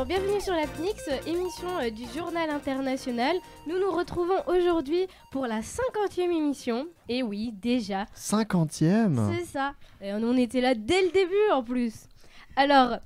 [0.00, 3.36] Alors bienvenue sur la PNIX, émission euh, du Journal International.
[3.66, 6.86] Nous nous retrouvons aujourd'hui pour la 50e émission.
[7.10, 8.06] Et oui, déjà.
[8.16, 9.74] 50e C'est ça.
[10.00, 12.06] Et on était là dès le début en plus.
[12.56, 12.96] Alors,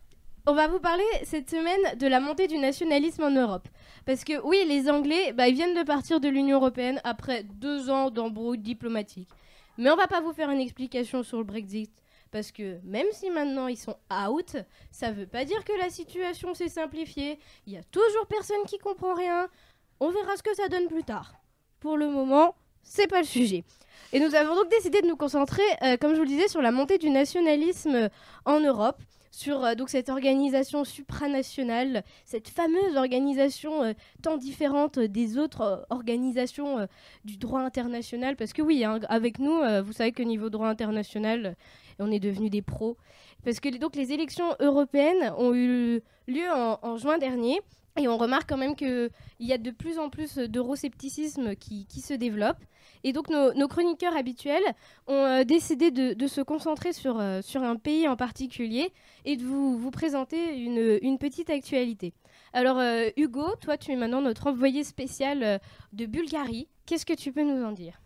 [0.47, 3.67] on va vous parler cette semaine de la montée du nationalisme en Europe.
[4.07, 7.91] Parce que oui, les Anglais, bah, ils viennent de partir de l'Union Européenne après deux
[7.91, 9.31] ans d'embrouille diplomatique.
[9.79, 11.91] Mais on va pas vous faire une explication sur le Brexit.
[12.35, 14.57] Parce que même si maintenant ils sont out,
[14.91, 17.39] ça veut pas dire que la situation s'est simplifiée.
[17.65, 19.47] Il y a toujours personne qui comprend rien.
[20.01, 21.33] On verra ce que ça donne plus tard.
[21.79, 23.63] Pour le moment, c'est pas le sujet.
[24.13, 26.61] Et nous avons donc décidé de nous concentrer, euh, comme je vous le disais, sur
[26.61, 28.11] la montée du nationalisme
[28.45, 35.39] en Europe sur euh, donc cette organisation supranationale, cette fameuse organisation euh, tant différente des
[35.39, 36.89] autres organisations
[37.25, 38.35] du droit international.
[38.35, 41.55] Parce que oui, hein, avec nous, vous savez que niveau droit international,
[41.99, 42.97] on est devenus des pros.
[43.45, 47.61] Parce que les élections européennes ont eu lieu en juin dernier.
[47.97, 52.01] Et on remarque quand même qu'il y a de plus en plus d'euroscepticisme qui, qui,
[52.01, 52.59] se développe.
[53.05, 54.65] Et donc nos, chroniqueurs habituels
[55.07, 58.93] ont euh, décidé de, se concentrer sur, euh, sur un pays en particulier
[59.25, 62.15] et de vous, vous présenter une, une petite actualité.
[62.53, 65.61] Alors euh, Hugo, toi tu es maintenant notre envoyé spécial
[65.93, 66.67] de Bulgarie.
[66.87, 68.01] Qu'est-ce que tu peux nous en dire?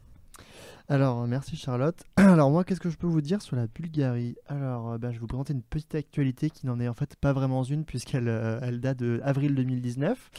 [0.91, 2.03] Alors, merci Charlotte.
[2.17, 4.37] Alors, moi, qu'est-ce que je peux vous dire sur la Bulgarie?
[4.47, 7.15] Alors, euh, ben, je vais vous présenter une petite actualité qui n'en est en fait
[7.17, 10.31] pas vraiment une, puisqu'elle euh, date de avril 2019,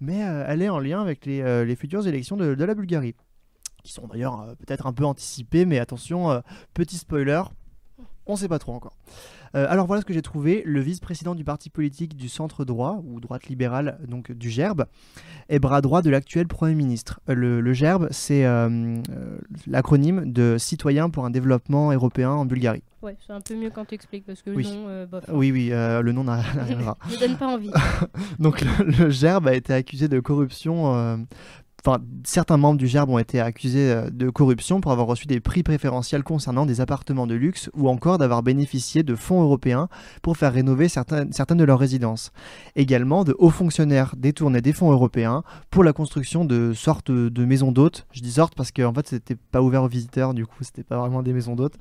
[0.00, 3.16] mais euh, elle est en lien avec les, futures élections de, de, la Bulgarie,
[3.84, 6.42] qui sont d'ailleurs peut-être un peu anticipées, mais attention,
[6.72, 7.42] petit spoiler,
[8.24, 8.96] on ne sait pas trop encore.
[9.54, 10.62] Euh, alors voilà ce que j'ai trouvé.
[10.64, 14.84] Le vice-président du parti politique du centre droit, ou droite libérale, donc du GERB,
[15.48, 17.20] est bras droit de l'actuel Premier ministre.
[17.28, 18.96] Euh, le, GERB, c'est euh,
[19.66, 22.82] l'acronyme de Citoyens pour un développement européen en Bulgarie.
[23.02, 25.08] Ouais, c'est un peu mieux quand tu expliques parce que le nom.
[25.32, 27.70] Oui, oui, le nom n'a rien à Ne donne pas envie.
[28.38, 31.26] donc le, le, GERB a été accusé de corruption
[31.84, 35.38] Enfin, certains membres du GERB ont été accusés euh, de corruption pour avoir reçu des
[35.38, 39.88] prix préférentiels concernant des appartements de luxe ou encore d'avoir bénéficié de fonds européens
[40.20, 42.32] pour faire rénover certaines, de leurs résidences.
[42.74, 47.70] Également, de hauts fonctionnaires détournaient des fonds européens pour la construction de sortes de maisons
[47.70, 48.06] d'hôtes.
[48.12, 50.98] Je dis sortes parce qu'en fait, c'était pas ouvert aux visiteurs, du coup, c'était pas
[50.98, 51.78] vraiment des maisons d'hôtes.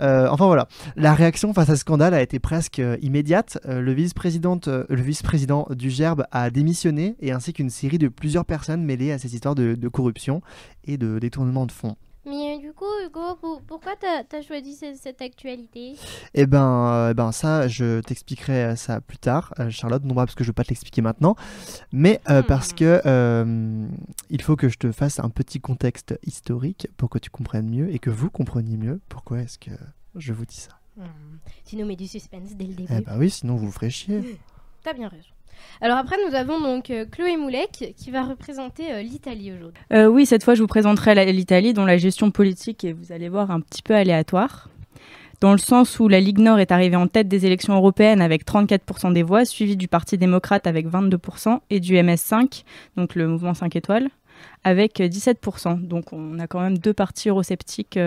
[0.00, 3.58] Euh, enfin voilà, la réaction face à ce scandale a été presque euh, immédiate.
[3.66, 9.18] Le vice-président du GERB a démissionné et ainsi qu'une série de plusieurs personnes mêlées à
[9.20, 10.42] ces histoires de, corruption
[10.84, 11.96] et de détournement de fonds.
[12.26, 15.94] Mais du coup, Hugo, pourquoi tu as, choisi cette, actualité?
[16.34, 20.44] Eh ben, eh ben, ça, je t'expliquerai ça plus tard, Charlotte, non pas parce que
[20.44, 21.34] je ne veux pas te l'expliquer maintenant,
[21.92, 22.42] mais hmm.
[22.46, 23.00] parce que
[24.28, 27.92] il faut que je te fasse un petit contexte historique pour que tu comprennes mieux
[27.92, 29.70] et que vous compreniez mieux pourquoi est-ce que
[30.14, 30.80] je vous dis ça.
[31.64, 32.92] Tu nous mets du suspense dès le début.
[32.94, 34.38] Eh ben oui, sinon vous vous ferez chier.
[34.82, 35.28] T'as bien raison.
[35.82, 39.82] Alors après, nous avons donc euh, Chloé Moulek qui va représenter euh, l'Italie aujourd'hui.
[39.92, 43.28] Euh, oui, cette fois, je vous présenterai l'Italie dont la gestion politique est, vous allez
[43.28, 44.68] voir, un petit peu aléatoire.
[45.40, 48.46] Dans le sens où la Ligue Nord est arrivée en tête des élections européennes avec
[48.46, 52.64] 34% des voix, suivi du Parti démocrate avec 22% et du MS5,
[52.96, 54.08] donc le mouvement 5 étoiles,
[54.64, 55.80] avec 17%.
[55.80, 57.98] Donc on a quand même deux partis eurosceptiques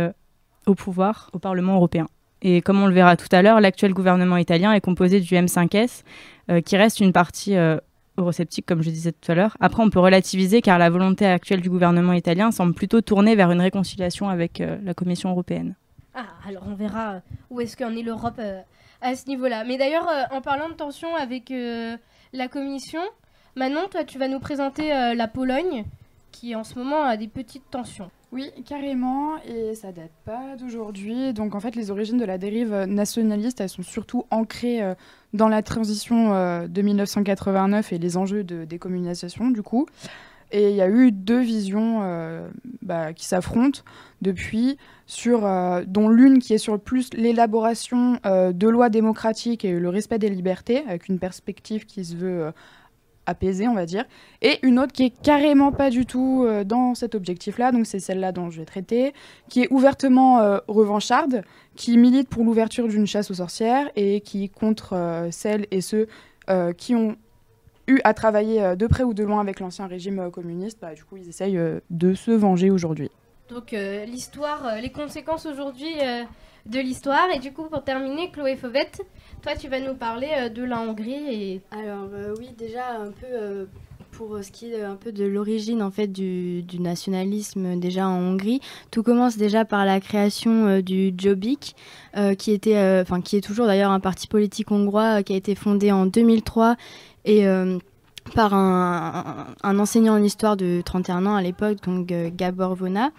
[0.67, 2.07] au pouvoir au Parlement européen.
[2.43, 6.03] Et comme on le verra tout à l'heure, l'actuel gouvernement italien est composé du M5S,
[6.51, 7.77] euh, qui reste une partie euh,
[8.17, 9.55] eurosceptique, comme je disais tout à l'heure.
[9.61, 13.49] Après, on peut relativiser car la volonté actuelle du gouvernement italien semble plutôt tourner vers
[13.49, 15.75] une réconciliation avec euh, la Commission européenne.
[16.13, 18.39] Ah, alors on verra où est-ce qu'en est l'Europe
[19.01, 19.63] à ce niveau-là.
[19.63, 21.51] Mais d'ailleurs, en parlant de tension avec
[22.33, 23.01] la Commission,
[23.55, 25.85] Manon, toi, tu vas nous présenter la Pologne,
[26.31, 28.11] qui en ce moment a des petites tensions.
[28.33, 31.33] Oui, carrément, et ça date pas d'aujourd'hui.
[31.33, 34.95] Donc en fait, les origines de la dérive nationaliste, elles sont surtout ancrées euh,
[35.33, 39.85] dans la transition euh, de 1989 et les enjeux de décommunisation, du coup.
[40.51, 42.49] Et il y a eu deux visions euh,
[42.81, 43.81] bah, qui s'affrontent
[44.23, 44.77] depuis,
[45.85, 50.83] dont l'une qui est sur plus l'élaboration de lois démocratiques et le respect des libertés,
[50.87, 52.51] avec une perspective qui se veut
[53.25, 54.05] apaisée, on va dire,
[54.41, 57.99] et une autre qui est carrément pas du tout euh, dans cet objectif-là, donc c'est
[57.99, 59.13] celle-là dont je vais traiter,
[59.49, 61.43] qui est ouvertement euh, revancharde,
[61.75, 66.07] qui milite pour l'ouverture d'une chasse aux sorcières et qui contre euh, celles et ceux
[66.75, 67.15] qui ont
[67.87, 71.15] eu à travailler de près ou de loin avec l'ancien régime communiste, bah, du coup
[71.15, 71.57] ils essayent
[71.89, 73.09] de se venger aujourd'hui.
[73.47, 75.93] Donc l'histoire, les conséquences aujourd'hui
[76.65, 79.01] de l'histoire, et du coup pour terminer, Chloé Fauvette,
[79.43, 81.59] toi, tu vas nous parler euh, de la Hongrie.
[81.69, 83.65] Alors euh, oui, déjà un peu euh,
[84.13, 88.61] pour ce qui est un peu de l'origine en fait du, nationalisme déjà en Hongrie,
[88.89, 91.75] tout commence déjà par la création du Jobbik,
[92.37, 96.05] qui était, qui est toujours d'ailleurs un parti politique hongrois qui a été fondé en
[96.05, 96.75] 2003
[97.25, 97.43] et
[98.35, 103.09] par un, un, enseignant en histoire de 31 ans à l'époque, donc Gabor Vona.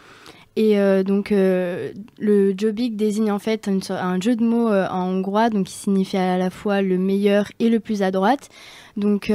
[0.57, 5.09] Et euh, donc, euh, le Jobbik désigne en fait un jeu de mots euh, en
[5.09, 8.49] hongrois, donc qui signifie à la fois le meilleur et le plus à droite.
[8.97, 9.33] Donc.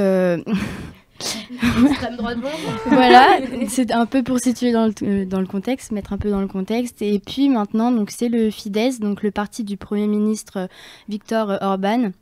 [2.86, 3.38] voilà,
[3.68, 6.48] c'est un peu pour situer dans le, dans le contexte, mettre un peu dans le
[6.48, 7.02] contexte.
[7.02, 10.70] Et puis maintenant, donc c'est le Fidesz, donc le parti du Premier ministre
[11.10, 12.12] Viktor Orban,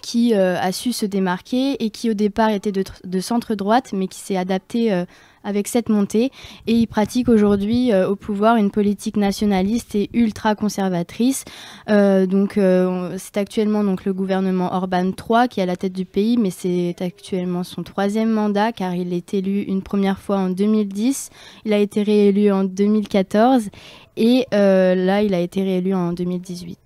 [0.00, 4.08] qui a su se démarquer et qui au départ était de, de centre droite, mais
[4.08, 5.04] qui s'est adapté
[5.44, 6.30] avec cette montée
[6.66, 11.44] et il pratique aujourd'hui euh, au pouvoir une politique nationaliste et ultra conservatrice.
[11.88, 15.92] Euh, donc euh, c'est actuellement donc le gouvernement Orban III qui est à la tête
[15.92, 20.36] du pays, mais c'est actuellement son troisième mandat car il est élu une première fois
[20.36, 21.30] en 2010,
[21.64, 23.68] il a été réélu en 2014
[24.16, 26.78] et là il a été réélu en 2018.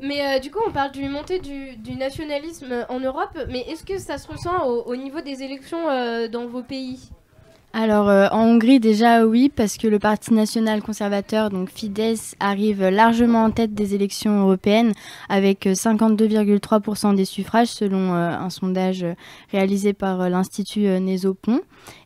[0.00, 4.18] Mais du coup, on parle du montée du, nationalisme en Europe, mais est-ce que ça
[4.18, 5.86] se ressent au niveau des élections
[6.28, 7.10] dans vos pays?
[7.74, 12.86] Alors euh, en Hongrie déjà oui parce que le Parti national conservateur donc Fidesz arrive
[12.86, 14.92] largement en tête des élections européennes
[15.30, 19.06] avec 52,3% euh, des suffrages selon euh, un sondage
[19.52, 21.60] réalisé par l'Institut Nésopon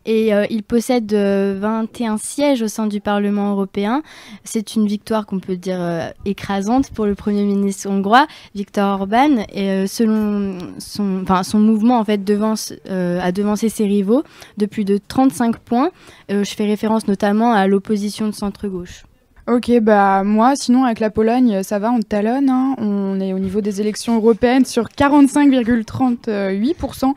[0.05, 4.01] et il possède 21 sièges au sein du Parlement européen.
[4.43, 5.79] C'est une victoire qu'on peut dire
[6.25, 8.25] écrasante pour le Premier ministre hongrois
[8.55, 14.23] Viktor Orban et selon son, son mouvement en fait devance, a devancé ses rivaux
[14.57, 15.91] de plus de 35 points.
[16.31, 19.05] Euh, je fais référence notamment à l'opposition de centre-gauche.
[19.47, 22.49] Ok, bah moi, sinon avec la Pologne, ça va, on talonne.
[22.49, 22.75] Hein.
[22.79, 27.13] On est au niveau des élections européennes sur 45,38%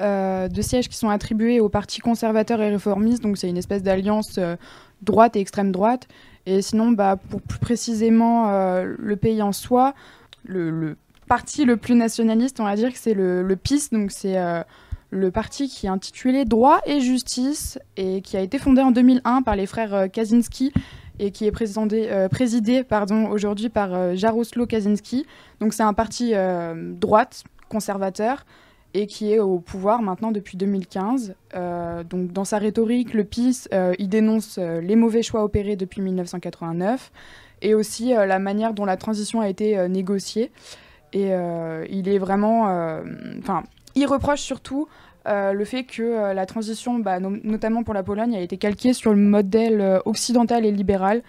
[0.00, 3.22] euh, de sièges qui sont attribués aux partis conservateurs et réformistes.
[3.22, 4.56] Donc c'est une espèce d'alliance euh,
[5.02, 6.08] droite et extrême droite.
[6.46, 8.50] Et sinon, bah, pour plus précisément
[8.82, 9.94] le pays en soi,
[10.44, 13.88] le, parti le plus nationaliste, on va dire que c'est le, le, PIS.
[13.92, 14.36] Donc c'est
[15.14, 19.42] le parti qui est intitulé Droit et Justice et qui a été fondé en 2001
[19.42, 20.72] par les frères euh, Kaczynski
[21.20, 25.24] et qui est présidé, euh, présidé pardon, aujourd'hui par euh, Jaroslaw Kaczynski.
[25.60, 26.34] Donc c'est un parti
[26.74, 28.44] droite, conservateur,
[28.92, 31.34] et qui est au pouvoir maintenant depuis 2015.
[32.10, 33.68] donc dans sa rhétorique, le PIS,
[33.98, 37.10] il dénonce les mauvais choix opérés depuis 1989
[37.62, 40.52] et aussi la manière dont la transition a été négociée.
[41.12, 41.30] Et
[41.90, 42.64] il est vraiment...
[43.40, 43.64] Enfin,
[43.94, 48.36] il reproche surtout euh, le fait que euh, la transition, bah, notamment pour la Pologne,
[48.36, 51.22] a été calquée sur le modèle euh, occidental et libéral,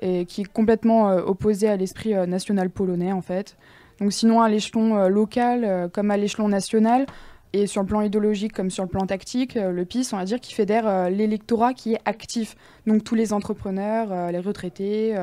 [0.00, 3.56] et qui est complètement opposé à l'esprit national polonais, en fait.
[4.00, 7.06] Donc sinon, à l'échelon local comme à l'échelon national,
[7.52, 10.40] et sur le plan idéologique comme sur le plan tactique, le PIS, on va dire
[10.40, 12.56] qu'il fédère l'électorat qui est actif.
[12.84, 15.14] Donc tous les entrepreneurs, les retraités,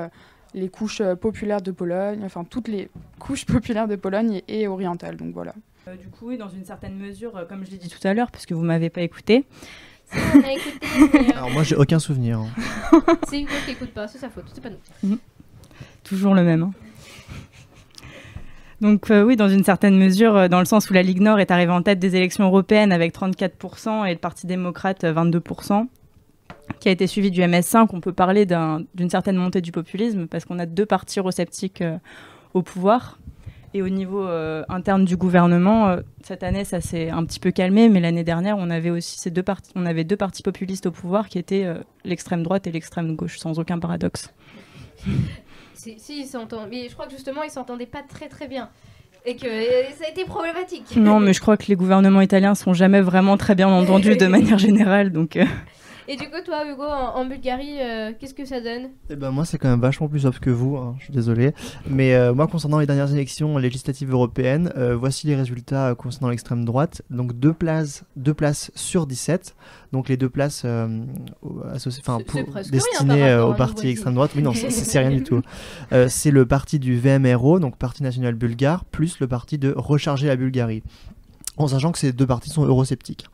[0.54, 2.90] les couches populaires de Pologne, enfin toutes les
[3.20, 5.18] couches populaires de Pologne et orientales.
[5.18, 5.56] Donc voilà.
[5.90, 8.14] Euh, du coup, oui, dans une certaine mesure, euh, comme je l'ai dit tout à
[8.14, 9.46] l'heure, puisque vous ne m'avez pas écouté.
[10.14, 12.40] on a écouté, euh, Alors moi, j'ai aucun souvenir.
[12.40, 12.48] Hein.
[13.28, 15.10] c'est Hugo qui n'écoute pas, c'est sa faute, c'est pas nous.
[15.10, 15.18] Mhm.
[16.04, 16.64] Toujours le même.
[16.64, 16.72] Hein.
[18.82, 21.74] Donc oui, dans une certaine mesure, dans le sens où la Ligue Nord est arrivée
[21.74, 25.86] en tête des élections européennes avec 34% et le Parti démocrate 22%,
[26.80, 30.46] qui a été suivi du MS5, on peut parler d'une certaine montée du populisme parce
[30.46, 31.84] qu'on a deux partis eurosceptiques
[32.54, 33.20] au pouvoir.
[33.74, 37.52] Et au niveau euh, interne du gouvernement, euh, cette année, ça s'est un petit peu
[37.52, 40.88] calmé, mais l'année dernière, on avait aussi ces deux partis, on avait deux partis populistes
[40.88, 44.34] au pouvoir qui étaient euh, l'extrême droite et l'extrême gauche, sans aucun paradoxe.
[45.74, 48.70] Si, ils s'entendent, mais je crois que justement, ils s'entendaient pas très très bien.
[49.26, 50.98] Et que ça a été problématique.
[50.98, 54.28] Non, mais je crois que les gouvernements italiens sont jamais vraiment très bien entendus de
[54.28, 55.40] manière générale, donc.
[56.12, 59.46] Et du coup, toi, Hugo, en, Bulgarie, euh, qu'est-ce que ça donne Eh ben moi,
[59.46, 60.76] c'est quand même vachement plus soft que vous.
[60.76, 61.54] Hein, je suis désolé,
[61.88, 66.66] mais euh, moi, concernant les dernières élections législatives européennes, euh, voici les résultats concernant l'extrême
[66.66, 67.04] droite.
[67.12, 69.56] Donc deux places, deux places sur 17.
[69.92, 72.18] Donc les deux places enfin,
[72.72, 74.32] destinées au parti extrême droite.
[74.36, 75.44] Oui, non, c'est rien du tout.
[76.08, 80.36] c'est le parti du VMRO, donc Parti national bulgare, plus le parti de recharger la
[80.36, 80.82] Bulgarie
[81.60, 83.28] en sachant que ces deux partis sont eurosceptiques.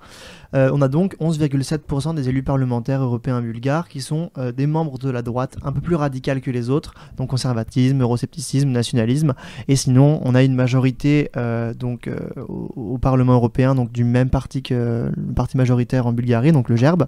[0.54, 4.98] Euh, on a donc 11,7% des élus parlementaires européens bulgares qui sont euh, des membres
[4.98, 9.34] de la droite un peu plus radicale que les autres, donc conservatisme, euroscepticisme, nationalisme.
[9.68, 12.10] Et sinon, on a une majorité euh, donc
[12.48, 16.76] au, Parlement européen, donc du même parti que le parti majoritaire en Bulgarie, donc le
[16.76, 17.04] GERB,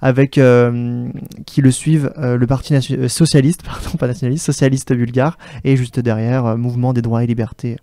[0.00, 2.76] avec qui le suivent le parti
[3.08, 7.78] socialiste, pardon, pas nationaliste, socialiste bulgare, et juste derrière, Mouvement des droits et libertés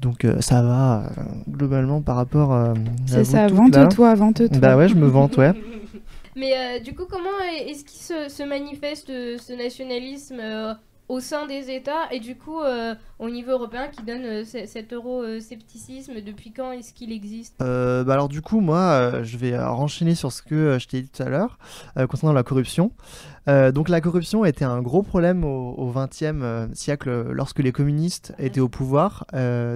[0.00, 1.10] Donc ça va
[1.48, 2.74] globalement par rapport à.
[3.06, 4.58] C'est ça, vante-toi, vante-toi.
[4.58, 5.52] Bah ouais, je me vante, ouais.
[6.36, 10.40] Mais du coup, comment est-ce qu'il se, se, manifeste ce nationalisme
[11.10, 14.92] au sein des États et du coup euh, au niveau européen qui donne euh, cet
[14.92, 17.60] euroscepticisme Depuis quand est-ce qu'il existe?
[17.60, 21.08] Euh, bah Alors du coup moi je vais renchaîner sur ce que je t'ai dit
[21.08, 21.58] tout à l'heure
[22.08, 22.92] concernant la corruption.
[23.48, 28.68] donc la corruption était un gros problème au XXe siècle lorsque les communistes étaient au
[28.68, 29.26] pouvoir.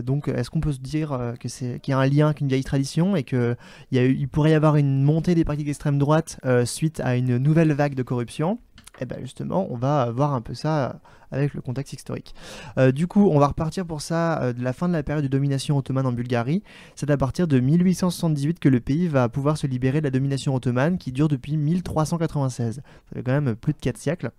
[0.05, 2.49] donc est-ce qu'on peut se dire que c'est qu'il y a un lien avec une
[2.49, 3.57] vieille tradition et qu'il
[3.91, 7.95] il pourrait y avoir une montée des partis d'extrême droite suite à une nouvelle vague
[7.95, 8.59] de corruption?
[8.95, 11.01] Et eh bien justement, on va voir un peu ça
[11.33, 12.33] avec le contexte historique.
[12.79, 15.25] Euh, du coup, on va repartir pour ça euh, de la fin de la période
[15.25, 16.63] de domination ottomane en Bulgarie.
[16.95, 20.55] C'est à partir de 1878 que le pays va pouvoir se libérer de la domination
[20.55, 22.77] ottomane qui dure depuis 1396.
[22.77, 22.83] Ça
[23.13, 24.31] fait quand même plus de 4 siècles.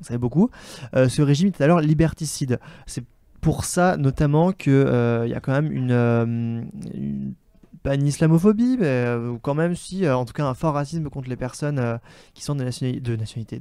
[0.00, 0.50] Ça fait beaucoup.
[0.96, 2.58] Euh, ce régime est alors liberticide.
[2.86, 3.04] C'est
[3.42, 7.34] pour ça notamment qu'il y a quand même une
[7.82, 11.08] pas une islamophobie, mais euh, quand même, si, euh, en tout cas, un fort racisme
[11.08, 11.98] contre les personnes euh,
[12.34, 13.60] qui sont de, nationalité,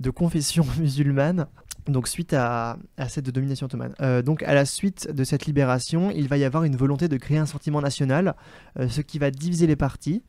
[0.00, 1.46] de, confession musulmane.
[1.86, 2.76] Donc suite à,
[3.08, 3.94] cette domination ottomane.
[4.22, 7.38] donc à la suite de cette libération, il va y avoir une volonté de créer
[7.38, 8.36] un sentiment national,
[8.78, 10.22] ce qui va diviser les partis,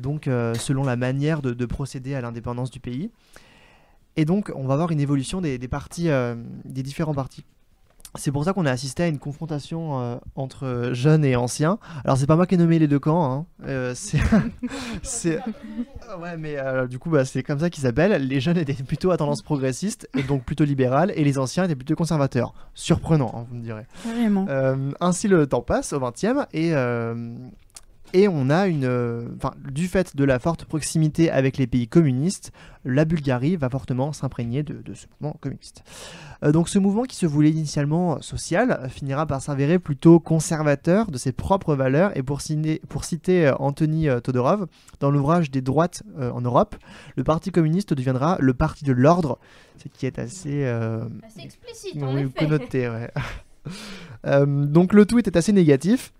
[0.00, 3.10] donc selon la manière de, de procéder à l'indépendance du pays.
[4.16, 6.08] Et donc on va avoir une évolution des partis,
[6.64, 7.44] des différents partis
[8.16, 11.78] c'est pour ça qu'on a assisté à une confrontation euh, entre jeunes et anciens.
[12.04, 13.46] Alors c'est pas moi qui ai nommé les deux camps, hein.
[13.66, 14.18] euh, c'est,
[16.20, 18.26] ouais, mais euh, du coup bah, c'est comme ça qu'ils s'appellent.
[18.26, 21.76] Les jeunes étaient plutôt à tendance progressiste et donc plutôt libérale, et les anciens étaient
[21.76, 22.54] plutôt conservateurs.
[22.74, 23.86] Surprenant, hein, vous me direz.
[24.04, 24.46] Vraiment.
[25.00, 26.72] ainsi le temps passe au XXe et
[28.12, 28.84] et on a une.
[28.84, 32.52] Euh, enfin, du fait de la forte proximité avec les pays communistes,
[32.84, 35.82] la Bulgarie va fortement s'imprégner de, ce mouvement communiste.
[36.42, 41.18] Euh, donc, ce mouvement qui se voulait initialement social finira par s'avérer plutôt conservateur de
[41.18, 42.16] ses propres valeurs.
[42.16, 42.40] Et pour,
[42.88, 44.66] pour citer euh, Anthony Todorov,
[45.00, 46.76] dans l'ouvrage des droites en Europe,
[47.16, 49.38] le Parti communiste deviendra le parti de l'ordre,
[49.78, 50.64] ce qui est assez.
[50.64, 52.46] assez explicite, en effet.
[52.46, 53.10] Connoté, ouais.
[54.46, 56.12] donc, le tout était assez négatif.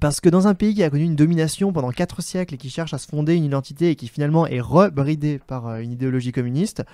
[0.00, 2.68] Parce que dans un pays qui a connu une domination pendant 4 siècles et qui
[2.70, 6.32] cherche à se fonder une identité et qui finalement est rebridé par euh, une idéologie
[6.32, 6.84] communiste,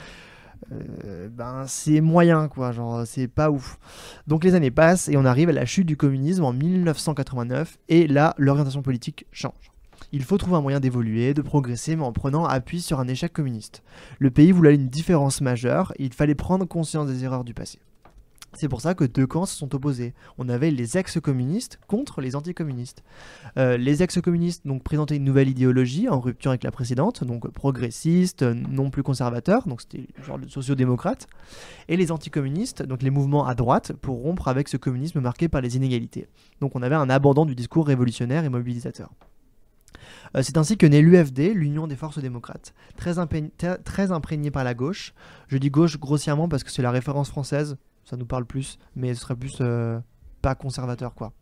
[0.73, 3.79] euh, ben c'est moyen quoi, genre c'est pas ouf.
[4.27, 8.07] Donc les années passent et on arrive à la chute du communisme en 1989 et
[8.07, 9.73] là l'orientation politique change.
[10.13, 13.33] Il faut trouver un moyen d'évoluer, de progresser, mais en prenant appui sur un échec
[13.33, 13.83] communiste.
[14.21, 17.81] Le pays voulait une différence majeure et il fallait prendre conscience des erreurs du passé.
[18.55, 20.15] C'est pour ça que deux camps se sont opposés.
[20.39, 23.03] On avait les ex-communistes contre les anticommunistes.
[23.59, 28.43] Euh, les ex-communistes donc présentaient une nouvelle idéologie en rupture avec la précédente, donc progressiste,
[28.43, 31.27] non plus conservateur, donc c'était genre de sociodémocrate.
[31.89, 35.61] Et les anticommunistes, donc les mouvements à droite, pour rompre avec ce communisme marqué par
[35.61, 36.29] les inégalités.
[36.61, 39.11] Donc on avait un abandon du discours révolutionnaire et mobilisateur.
[40.37, 43.15] Euh, c'est ainsi que naît l'UFD, l'Union des forces démocrates, très,
[43.85, 45.15] très imprégné par la gauche.
[45.49, 49.15] Je dis gauche grossièrement parce que c'est la référence française, ça nous parle plus, mais
[49.15, 49.99] ce serait plus euh,
[50.43, 51.33] pas conservateur quoi.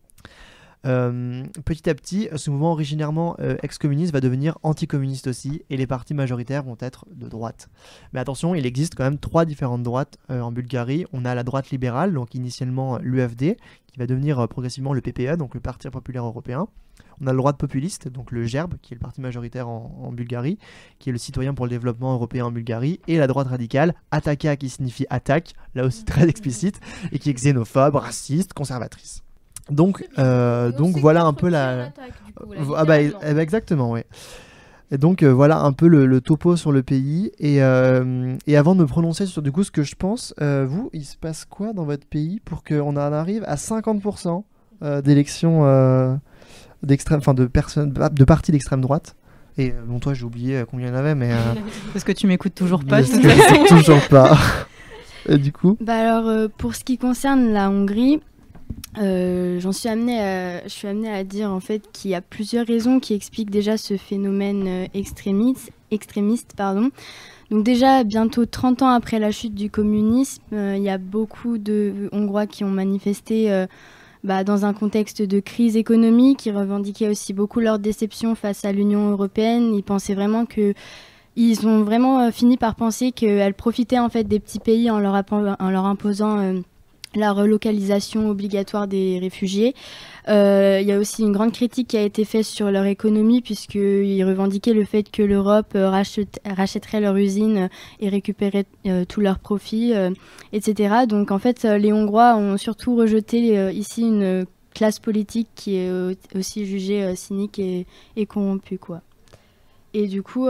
[0.84, 5.86] Euh, petit à petit, ce mouvement originairement euh, ex-communiste va devenir anticommuniste aussi, et les
[5.86, 7.68] partis majoritaires vont être de droite.
[8.12, 11.04] Mais attention, il existe quand même trois différentes droites en Bulgarie.
[11.12, 15.54] On a la droite libérale, donc initialement l'UFD, qui va devenir progressivement le PPE, donc
[15.54, 16.66] le Parti populaire européen.
[17.20, 20.58] On a le droit populiste, donc le GERB, qui est le parti majoritaire en, Bulgarie,
[20.98, 24.56] qui est le citoyen pour le développement européen en Bulgarie, et la droite radicale, Ataka,
[24.56, 26.80] qui signifie attaque, là aussi très explicite,
[27.12, 29.22] et qui est xénophobe, raciste, conservatrice.
[29.70, 31.92] Donc, euh, donc voilà un peu la.
[32.76, 34.00] ah bah, eh bah, exactement, oui.
[34.90, 37.32] Et donc euh, voilà un peu le, topo sur le pays.
[37.38, 40.90] Et, euh, et, avant de me prononcer sur du coup ce que je pense, vous,
[40.92, 44.42] il se passe quoi dans votre pays pour qu'on en arrive à 50%
[45.02, 46.20] d'élections
[46.82, 49.16] d'extrême, enfin de personnes, de partis d'extrême droite.
[49.58, 51.32] Et euh, bon, toi, j'ai oublié euh, combien il y en avait, mais.
[51.32, 51.54] Euh,
[51.92, 53.02] Parce que tu m'écoutes toujours pas.
[53.68, 54.36] toujours pas.
[55.28, 58.20] Et du coup Bah alors, pour ce qui concerne la Hongrie,
[58.96, 62.66] j'en suis amenée, à, je suis amenée à dire en fait qu'il y a plusieurs
[62.66, 66.90] raisons qui expliquent déjà ce phénomène extrémiste, extrémiste, pardon.
[67.52, 72.08] Donc déjà, bientôt 30 ans après la chute du communisme, il y a beaucoup de
[72.10, 73.66] Hongrois qui ont manifesté
[74.24, 76.46] bah, dans un contexte de crise économique.
[76.46, 79.74] Ils revendiquaient aussi beaucoup leur déception face à l'Union européenne.
[79.74, 80.74] Ils pensaient vraiment que
[81.34, 84.98] ils ont vraiment euh, fini par penser qu'elle profitait en fait des petits pays en
[84.98, 86.60] leur, imposant euh,
[87.14, 89.74] la relocalisation obligatoire des réfugiés.
[90.28, 93.40] Euh, il y a aussi une grande critique qui a été faite sur leur économie,
[93.42, 99.38] puisqu'ils revendiquaient le fait que l'Europe euh, rachèterait leur usine et récupérait euh, tous leurs
[99.38, 99.92] profits,
[100.52, 101.06] etc.
[101.08, 105.90] Donc en fait, les Hongrois ont surtout rejeté ici une classe politique qui est
[106.34, 108.78] aussi jugée cynique et, corrompue.
[108.78, 109.02] Quoi.
[109.92, 110.46] Et du coup,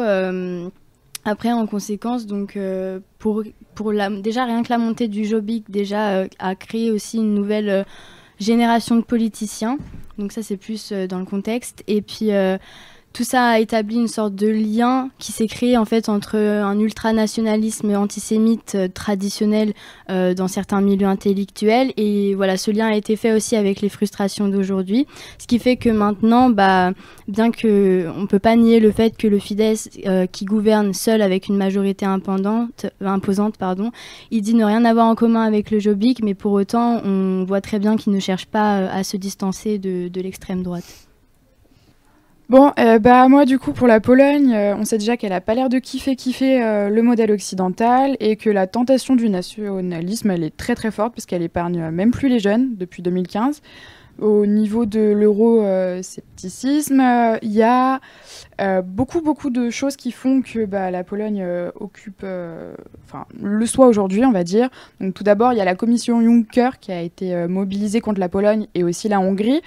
[1.24, 2.58] après, en conséquence, donc,
[3.18, 3.42] pour,
[3.74, 7.84] pour la, déjà rien que la montée du Jobbik déjà a créé aussi une nouvelle
[8.42, 9.78] génération de politiciens.
[10.18, 11.82] Donc ça, c'est plus euh, dans le contexte.
[11.87, 12.58] Et puis, euh,
[13.12, 16.78] tout ça a établi une sorte de lien qui s'est créé en fait entre un
[16.78, 19.75] ultranationalisme antisémite euh, traditionnel
[20.11, 23.88] euh, dans certains milieux intellectuels et voilà ce lien a été fait aussi avec les
[23.88, 25.07] frustrations d'aujourd'hui
[25.38, 26.92] ce qui fait que maintenant bah
[27.28, 31.21] bien que on peut pas nier le fait que le Fidesz euh, qui gouverne seul
[31.23, 33.90] avec une majorité imposante pardon
[34.31, 37.61] il dit ne rien avoir en commun avec le Jobbik mais pour autant on voit
[37.61, 41.12] très bien qu'il ne cherche pas à se distancer de l'extrême droite.
[42.49, 45.40] Bon, euh, bah moi du coup pour la Pologne, euh, on sait déjà qu'elle a
[45.40, 50.30] pas l'air de kiffer kiffer euh, le modèle occidental et que la tentation du nationalisme
[50.30, 53.62] elle est très très forte parce qu'elle épargne même plus les jeunes depuis 2015.
[54.20, 57.02] Au niveau de l'euro-scepticisme,
[57.40, 57.99] il y a
[58.84, 61.42] beaucoup beaucoup de choses qui font que bah, la Pologne
[61.80, 62.22] occupe,
[63.06, 64.68] enfin le soit aujourd'hui on va dire.
[65.00, 68.28] Donc tout d'abord il y a la commission Juncker qui a été mobilisée contre la
[68.28, 69.62] Pologne et aussi la Hongrie.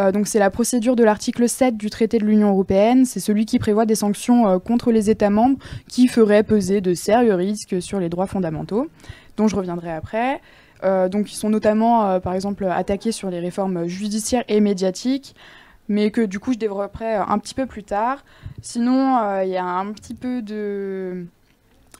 [0.00, 3.04] Euh, donc c'est la procédure de l'article 7 du traité de l'Union européenne.
[3.04, 6.94] C'est celui qui prévoit des sanctions euh, contre les États membres qui feraient peser de
[6.94, 8.88] sérieux risques sur les droits fondamentaux,
[9.36, 10.40] dont je reviendrai après.
[10.82, 15.34] Euh, donc ils sont notamment, par exemple, attaqués sur les réformes judiciaires et médiatiques,
[15.88, 18.24] mais que du coup je développerai un petit peu plus tard.
[18.62, 20.42] Sinon, il y a un petit peu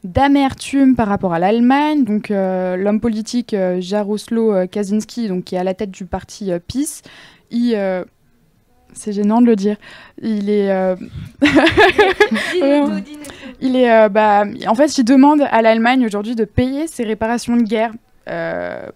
[0.03, 2.05] d'amertume par rapport à l'Allemagne.
[2.05, 7.03] Donc l'homme politique Jaroslaw Kaczynski, donc qui est à la tête du parti PiS,
[7.53, 8.05] euh,
[8.93, 9.77] c'est gênant de le dire.
[10.21, 10.71] Il est.
[10.71, 10.97] Euh,
[13.61, 13.93] il est.
[13.93, 17.93] Euh, bah, en fait, il demande à l'Allemagne aujourd'hui de payer ses réparations de guerre.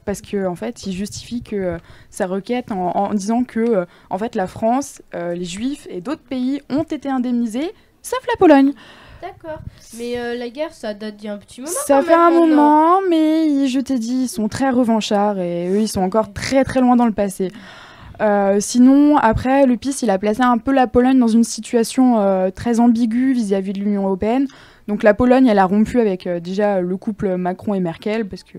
[0.04, 1.78] parce que en fait, il justifie que
[2.10, 6.84] sa requête en, disant que en fait la France, les Juifs et d'autres pays ont
[6.84, 8.72] été indemnisés, sauf la Pologne.
[9.22, 9.58] D'accord.
[9.98, 11.72] Mais la guerre, ça date d'un petit moment.
[11.86, 15.88] Ça fait un moment, mais je t'ai dit, ils sont très revanchards et eux, ils
[15.88, 17.50] sont encore très très loin dans le passé.
[18.20, 22.20] Euh, sinon, après, le PIS, il a placé un peu la Pologne dans une situation
[22.20, 24.46] euh, très ambiguë vis-à-vis de l'Union européenne.
[24.86, 28.42] Donc la Pologne, elle a rompu avec euh, déjà le couple Macron et Merkel, parce
[28.42, 28.58] que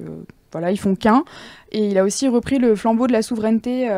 [0.51, 1.23] voilà, ils font qu'un.
[1.71, 3.89] Et il a aussi repris le flambeau de la souveraineté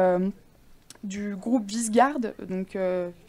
[1.08, 2.78] du groupe Visegrad, donc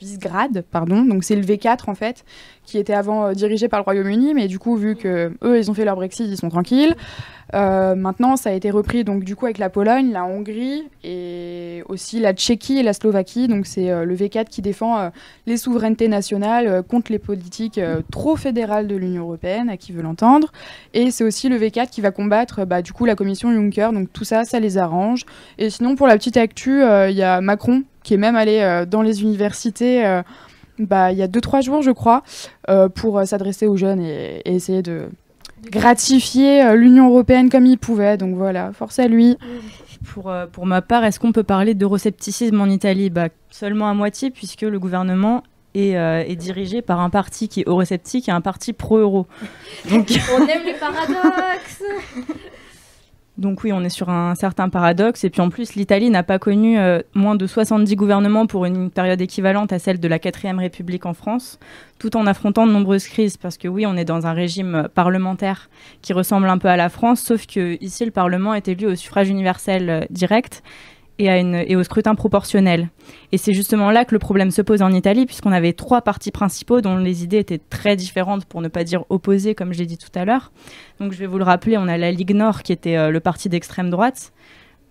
[0.00, 1.02] Visegrad, pardon.
[1.02, 2.24] Donc c'est le V4 en fait,
[2.64, 5.74] qui était avant dirigé par le Royaume-Uni, mais du coup vu que eux ils ont
[5.74, 6.94] fait leur Brexit, ils sont tranquilles.
[7.54, 11.82] Euh, maintenant, ça a été repris donc du coup avec la Pologne, la Hongrie et
[11.88, 13.48] aussi la Tchéquie et la Slovaquie.
[13.48, 15.08] Donc c'est euh, le V4 qui défend euh,
[15.46, 20.52] les souverainetés nationales contre les politiques trop fédérales de l'Union européenne, à qui veut l'entendre.
[20.94, 23.92] Et c'est aussi le V4 qui va combattre bah, du coup la Commission Juncker.
[23.92, 25.24] Donc tout ça, ça les arrange.
[25.58, 27.67] Et sinon, pour la petite actu, il y a Macron
[28.02, 30.22] qui est même allé dans les universités.
[30.78, 32.22] Bah, il y a 2-3 jours, je crois,
[32.94, 35.08] pour s'adresser aux jeunes et essayer de,
[35.70, 38.16] gratifier euh, l'Union européenne comme il pouvait.
[38.16, 39.36] Donc voilà, force à lui.
[40.12, 43.10] Pour, euh, pour ma part, est-ce qu'on peut parler d'euroscepticisme en Italie?
[43.10, 45.42] Bah, Seulement à moitié, puisque le gouvernement
[45.74, 49.26] est, euh, est, dirigé par un parti qui est eurosceptique et un parti pro-euro.
[49.90, 50.08] Donc...
[50.36, 51.82] On aime les paradoxes
[53.38, 55.22] donc oui, on est sur un certain paradoxe.
[55.22, 58.90] Et puis en plus, l'Italie n'a pas connu euh, moins de 70 gouvernements pour une
[58.90, 61.60] période équivalente à celle de la 4ème République en France,
[62.00, 63.36] tout en affrontant de nombreuses crises.
[63.36, 65.70] Parce que oui, on est dans un régime parlementaire
[66.02, 68.96] qui ressemble un peu à la France, sauf que ici, le Parlement est élu au
[68.96, 70.62] suffrage universel euh, direct
[71.18, 72.88] et, au scrutin proportionnel.
[73.32, 76.30] Et c'est justement là que le problème se pose en Italie, puisqu'on avait trois partis
[76.30, 79.86] principaux dont les idées étaient très différentes, pour ne pas dire opposées, comme je l'ai
[79.86, 80.52] dit tout à l'heure.
[81.00, 83.20] Donc je vais vous le rappeler, on a la Ligue Nord, qui était euh, le
[83.20, 84.32] parti d'extrême droite,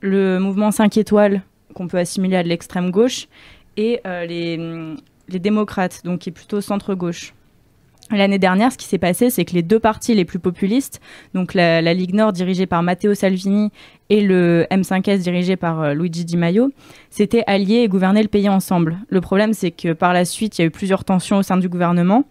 [0.01, 1.41] le mouvement 5 étoiles,
[1.73, 3.27] qu'on peut assimiler à de l'extrême gauche,
[3.77, 4.95] et euh, les,
[5.29, 7.33] les démocrates, donc qui est plutôt centre-gauche.
[8.11, 11.01] L'année dernière, ce qui s'est passé, c'est que les deux partis les plus populistes,
[11.33, 13.69] donc la, Ligue Nord dirigée par Matteo Salvini
[14.09, 16.71] et le M5S dirigé par euh, Luigi Di Maio,
[17.09, 18.97] s'étaient alliés et gouvernaient le pays ensemble.
[19.09, 21.57] Le problème, c'est que par la suite, il y a eu plusieurs tensions au sein
[21.57, 22.23] du gouvernement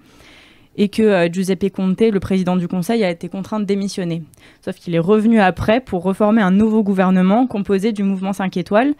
[0.76, 4.22] et que euh, Giuseppe Conte, le président du Conseil, a été contraint de démissionner.
[4.64, 8.94] Sauf qu'il est revenu après pour reformer un nouveau gouvernement composé du mouvement 5 étoiles,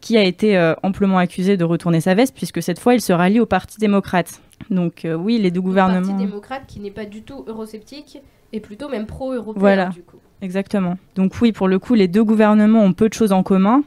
[0.00, 3.12] qui a été euh, amplement accusé de retourner sa veste, puisque cette fois, il se
[3.12, 4.40] rallie au Parti démocrate.
[4.68, 6.06] Donc oui, les deux gouvernements...
[6.06, 8.20] Parti démocrate qui n'est pas du tout eurosceptique,
[8.52, 10.18] et plutôt même pro-européen, du coup.
[10.42, 10.96] Exactement.
[11.14, 13.82] Donc oui, pour le coup, les deux gouvernements ont peu de choses en commun,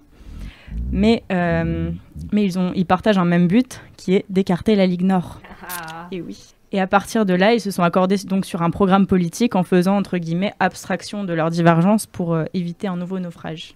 [0.92, 1.92] mais, euh,
[2.32, 5.42] mais ils, ont, ils partagent un même but, qui est d'écarter la Ligue Nord.
[6.12, 6.54] Et oui.
[6.72, 9.64] Et à partir de là, ils se sont accordés donc sur un programme politique en
[9.64, 13.76] faisant entre guillemets abstraction de leurs divergences pour euh, éviter un nouveau naufrage.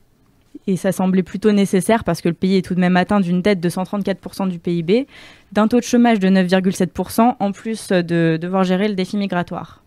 [0.65, 3.41] Et ça semblait plutôt nécessaire parce que le pays est tout de même atteint d'une
[3.41, 5.07] dette de 134% du PIB,
[5.51, 9.83] d'un taux de chômage de 9,7%, en plus de devoir gérer le défi migratoire.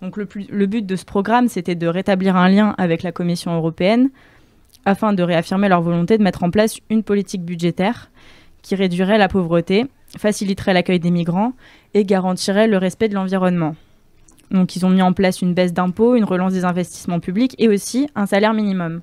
[0.00, 3.12] Donc le, plus- le but de ce programme, c'était de rétablir un lien avec la
[3.12, 4.10] Commission européenne
[4.84, 8.10] afin de réaffirmer leur volonté de mettre en place une politique budgétaire
[8.62, 9.86] qui réduirait la pauvreté,
[10.18, 11.52] faciliterait l'accueil des migrants
[11.94, 13.76] et garantirait le respect de l'environnement.
[14.50, 17.68] Donc ils ont mis en place une baisse d'impôts, une relance des investissements publics et
[17.68, 19.02] aussi un salaire minimum.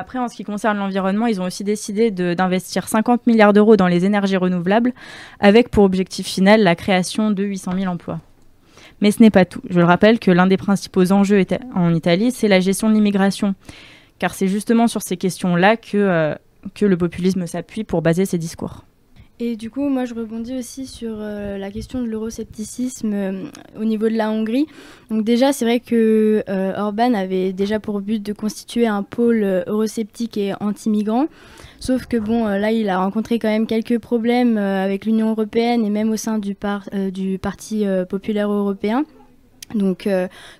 [0.00, 3.88] Après, en ce qui concerne l'environnement, ils ont aussi décidé d'investir 50 milliards d'euros dans
[3.88, 4.92] les énergies renouvelables,
[5.40, 8.20] avec pour objectif final la création de 800 000 emplois.
[9.00, 9.60] Mais ce n'est pas tout.
[9.68, 13.56] Je le rappelle que l'un des principaux enjeux en Italie, c'est la gestion de l'immigration.
[14.20, 16.34] Car c'est justement sur ces questions-là que, euh,
[16.76, 18.84] que le populisme s'appuie pour baser ses discours.
[19.40, 23.44] Et du coup, moi, je rebondis aussi sur euh, la question de l'euroscepticisme euh,
[23.78, 24.66] au niveau de la Hongrie.
[25.10, 29.62] Donc déjà, c'est vrai que euh, Orban avait déjà pour but de constituer un pôle
[29.68, 31.26] eurosceptique et anti-migrant.
[31.78, 35.90] Sauf que bon, là, il a rencontré quand même quelques problèmes avec l'Union européenne et
[35.90, 39.04] même au sein du, par- du Parti populaire européen.
[39.76, 40.08] Donc,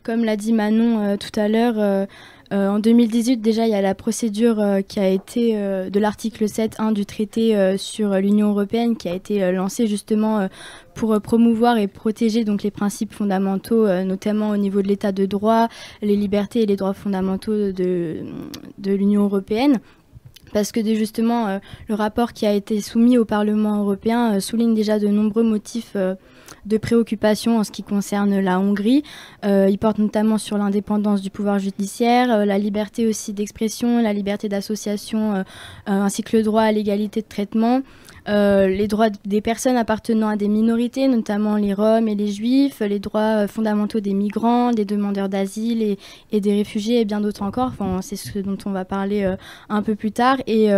[0.05, 2.07] comme l'a dit Manon tout à l'heure,
[2.51, 6.01] euh, en 2018, déjà, il y a la procédure euh, qui a été euh, de
[6.01, 10.49] l'article 7.1 du traité sur l'Union européenne qui a été lancée justement
[10.95, 15.69] pour promouvoir et protéger donc les principes fondamentaux, notamment au niveau de l'état de droit,
[16.03, 18.25] les libertés et les droits fondamentaux de,
[18.79, 19.79] de l'Union européenne.
[20.53, 25.09] Parce que justement, le rapport qui a été soumis au Parlement européen souligne déjà de
[25.09, 25.97] nombreux motifs
[26.69, 29.03] de préoccupation en ce qui concerne la Hongrie.
[29.45, 34.13] Euh, il porte notamment sur l'indépendance du pouvoir judiciaire, euh, la liberté aussi d'expression, la
[34.13, 35.43] liberté d'association, euh,
[35.87, 37.81] ainsi que le droit à l'égalité de traitement.
[38.27, 42.99] Les droits des personnes appartenant à des minorités, notamment les Roms et les Juifs, les
[42.99, 45.97] droits fondamentaux des migrants, des demandeurs d'asile
[46.31, 47.73] et, des réfugiés et bien d'autres encore.
[48.03, 49.35] C'est ce dont on va parler
[49.71, 50.37] un peu plus tard.
[50.47, 50.71] Et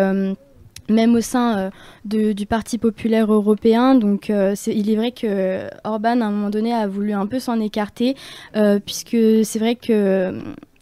[0.90, 1.70] même au sein
[2.14, 3.94] euh, du Parti populaire européen.
[3.94, 7.38] Donc, euh, il est vrai que Orban, à un moment donné, a voulu un peu
[7.38, 8.16] s'en écarter,
[8.57, 10.40] euh, puisque c'est vrai que euh,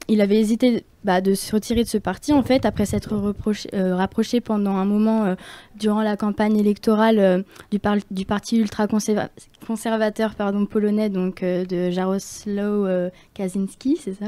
[0.09, 3.97] il avait hésité bah, de se retirer de ce parti, en fait, après s'être euh,
[3.97, 5.37] rapproché pendant un moment euh,
[5.75, 10.35] durant la campagne électorale euh, du, par- du parti ultra-conservateur
[10.69, 14.27] polonais, donc de Jarosław Kaczynski, c'est ça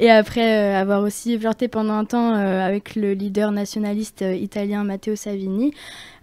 [0.00, 5.74] Et après avoir aussi flirté pendant un temps avec le leader nationaliste italien Matteo Salvini.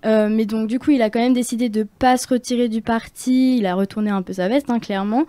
[0.04, 2.82] Euh, mais donc du coup, il a quand même décidé de pas se retirer du
[2.82, 3.58] parti.
[3.58, 5.26] Il a retourné un peu sa veste, hein, clairement,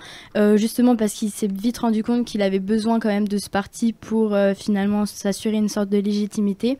[0.56, 3.92] justement parce qu'il s'est vite rendu compte qu'il avait besoin quand même de ce parti
[3.92, 6.78] pour finalement s'assurer une sorte de légitimité.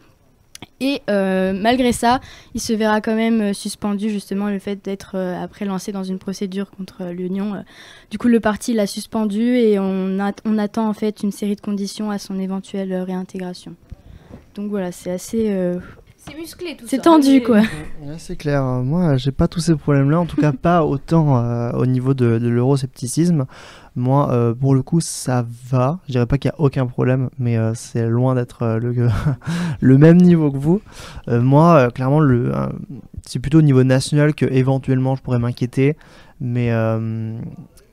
[0.79, 2.21] Et euh, malgré ça,
[2.55, 6.05] il se verra quand même euh, suspendu justement le fait d'être euh, après lancé dans
[6.05, 7.65] une procédure contre l'Union.
[8.11, 11.57] Du coup, le parti l'a suspendu et on, at- on attend en fait une série
[11.57, 13.75] de conditions à son éventuelle réintégration.
[14.55, 15.51] Donc voilà, c'est assez,
[16.25, 16.91] C'est musclé tout ça.
[16.91, 17.59] c'est tendu quoi.
[18.03, 18.63] Ouais, c'est clair.
[18.63, 20.21] Moi, j'ai pas tous ces problèmes-là.
[20.21, 23.47] En tout cas, pas autant euh, au niveau de, de l'euroscepticisme.
[23.97, 25.99] Moi, euh, pour le coup, ça va.
[26.07, 29.09] Je dirais pas qu'il y a aucun problème, mais euh, c'est loin d'être euh, le,
[29.81, 30.81] le même niveau que vous.
[31.29, 32.69] Euh, moi, euh, clairement, le, euh,
[33.27, 35.97] c'est plutôt au niveau national que éventuellement je pourrais m'inquiéter,
[36.41, 37.37] mais euh,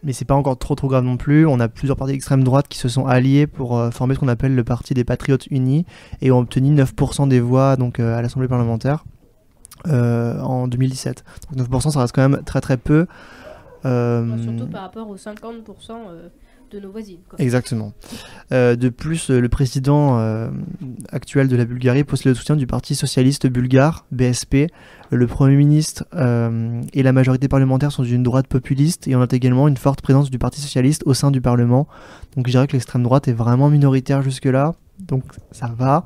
[0.04, 1.46] mais c'est pas encore trop trop grave non plus.
[1.46, 4.28] On a plusieurs partis d'extrême droite qui se sont alliés pour euh, former ce qu'on
[4.28, 5.86] appelle le Parti des Patriotes Unis
[6.22, 9.06] et ont obtenu 9% des voix donc euh, à l'Assemblée parlementaire
[9.88, 11.24] euh, en 2017.
[11.56, 13.08] Donc 9% ça reste quand même très très peu.
[13.84, 15.32] Surtout par rapport aux 50%
[15.92, 16.30] euh,
[16.72, 17.20] de nos voisines.
[17.38, 17.94] Exactement.
[18.52, 20.50] Euh, de plus, euh, le président euh,
[21.12, 24.68] actuel de la Bulgarie possède le soutien du Parti socialiste bulgare, BSP.
[25.12, 29.68] Le Premier ministre et la majorité parlementaire sont d'une droite populiste et on note également
[29.68, 31.88] une forte présence du Parti socialiste au sein du Parlement.
[32.36, 36.06] Donc je dirais que l'extrême droite est vraiment minoritaire jusque-là, donc ça va.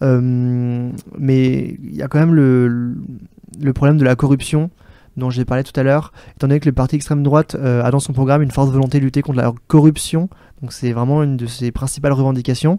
[0.00, 4.70] Mais il y a quand même le problème de la corruption
[5.16, 7.90] dont j'ai parlé tout à l'heure, étant donné que le parti extrême droite euh, a
[7.90, 10.28] dans son programme une forte volonté de lutter contre la corruption,
[10.62, 12.78] donc c'est vraiment une de ses principales revendications.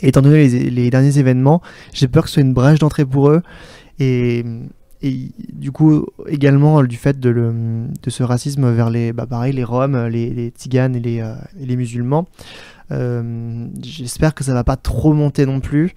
[0.00, 3.30] Et étant donné les, derniers événements, j'ai peur que ce soit une brèche d'entrée pour
[3.30, 3.42] eux.
[4.00, 4.44] Et,
[5.52, 10.30] du coup, également du fait de, ce racisme vers les, bah pareil, les Roms, les,
[10.30, 12.26] les Tziganes et les, euh, musulmans.
[12.90, 15.94] Euh, J'espère que ça va pas trop monter non plus,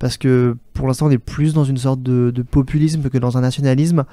[0.00, 3.42] parce que pour l'instant, on est plus dans une sorte de populisme que dans un
[3.42, 4.04] nationalisme.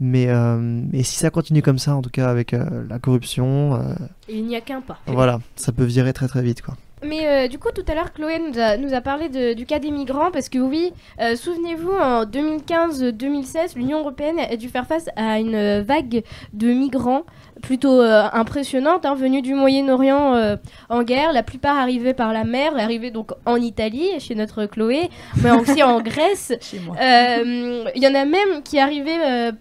[0.00, 3.74] Mais, euh, mais si ça continue comme ça, en tout cas avec euh, la corruption,
[3.74, 3.94] euh,
[4.28, 4.98] il n'y a qu'un pas.
[5.06, 6.74] voilà, ça peut virer très très vite quoi.
[7.04, 9.66] Mais euh, du coup, tout à l'heure, Chloé nous a, nous a parlé de- du
[9.66, 14.86] cas des migrants parce que oui, euh, souvenez-vous, en 2015-2016, l'Union européenne a dû faire
[14.86, 17.22] face à une vague de migrants
[17.62, 20.56] plutôt euh, impressionnante, hein, venus du Moyen-Orient euh,
[20.88, 21.32] en guerre.
[21.32, 25.08] La plupart arrivaient par la mer, arrivaient donc en Italie, chez notre Chloé,
[25.42, 26.52] mais aussi en Grèce.
[27.00, 29.52] Euh, Il y en a même qui arrivaient euh,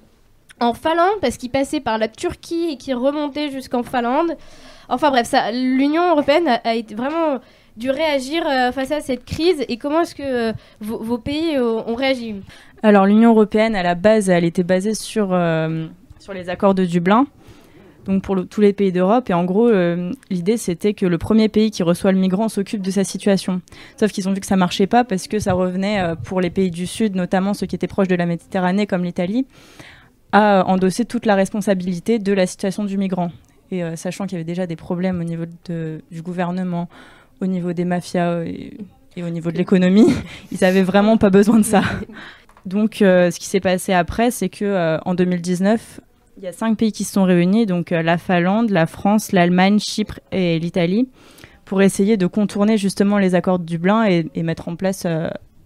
[0.60, 4.36] en Finlande parce qu'ils passaient par la Turquie et qui remontaient jusqu'en Finlande.
[4.90, 7.40] Enfin bref, l'Union européenne a, été vraiment
[7.76, 9.64] dû réagir euh, face à cette crise.
[9.68, 12.36] Et comment est-ce que euh, vos, pays euh, ont réagi?
[12.84, 15.28] Alors l'Union européenne, à la base, elle était basée sur,
[16.20, 17.26] sur les accords de Dublin,
[18.06, 19.30] donc pour tous les pays d'Europe.
[19.32, 19.72] Et en gros,
[20.30, 23.62] l'idée, c'était que le premier pays qui reçoit le migrant s'occupe de sa situation.
[24.00, 26.70] Sauf qu'ils ont vu que ça marchait pas parce que ça revenait pour les pays
[26.70, 29.48] du Sud, notamment ceux qui étaient proches de la Méditerranée, comme l'Italie,
[30.32, 33.32] à endosser toute la responsabilité de la situation du migrant.
[33.72, 36.88] Et euh, sachant qu'il y avait déjà des problèmes au niveau de- du gouvernement,
[37.42, 38.78] au niveau des mafias et,
[39.16, 40.08] et au niveau de l'économie,
[40.52, 41.82] ils avaient vraiment pas besoin de ça.
[42.66, 46.02] Donc, euh, ce qui s'est passé après, c'est que euh, en 2019,
[46.38, 49.32] il y a cinq pays qui se sont réunis, donc euh, la Finlande, la France,
[49.32, 51.08] l'Allemagne, Chypre et l'Italie,
[51.66, 55.06] pour essayer de contourner justement les accords de Dublin et, et mettre en place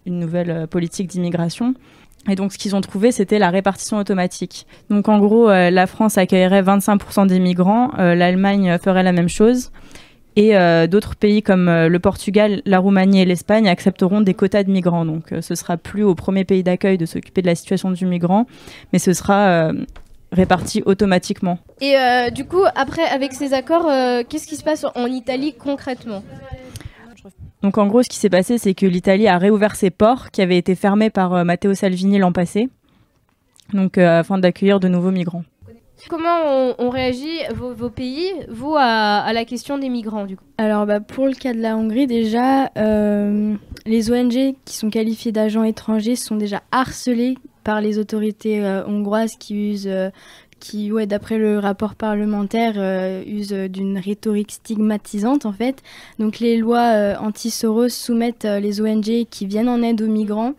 [0.06, 1.74] une nouvelle politique d'immigration.
[2.30, 4.68] Et donc, ce qu'ils ont trouvé, c'était la répartition automatique.
[4.90, 9.30] Donc, en gros, euh, la France accueillerait 25% des migrants, euh, l'Allemagne ferait la même
[9.30, 9.72] chose,
[10.36, 14.72] et euh, d'autres pays comme le Portugal, la Roumanie et l'Espagne accepteront des quotas de
[14.72, 15.04] migrants.
[15.04, 18.46] Donc, ce sera plus au premier pays d'accueil de s'occuper de la situation du migrant,
[18.94, 19.72] mais ce sera
[20.32, 21.58] réparti automatiquement.
[21.82, 21.96] Et
[22.32, 23.92] du coup, après, avec ces accords,
[24.30, 26.24] qu'est-ce qui se passe en Italie concrètement?
[27.64, 30.42] Donc en gros, ce qui s'est passé, c'est que l'Italie a réouvert ses ports qui
[30.42, 32.70] avaient été fermés par euh, Matteo Salvini l'an passé,
[33.74, 35.44] donc euh, afin d'accueillir de nouveaux migrants.
[36.10, 40.36] Comment on, on réagit, vos, vos pays, vous, à, à la question des migrants du
[40.36, 40.44] coup?
[40.58, 43.54] Alors bah, pour le cas de la Hongrie, déjà, euh,
[43.86, 49.36] les ONG qui sont qualifiées d'agents étrangers sont déjà harcelées par les autorités euh, hongroises
[49.40, 50.10] qui usent, euh,
[50.62, 55.82] qui, ouais, d'après le rapport parlementaire, euh, usent euh, d'une rhétorique stigmatisante en fait.
[56.20, 60.54] Donc les lois euh, anti-Soros soumettent euh, les ONG qui viennent en aide aux migrants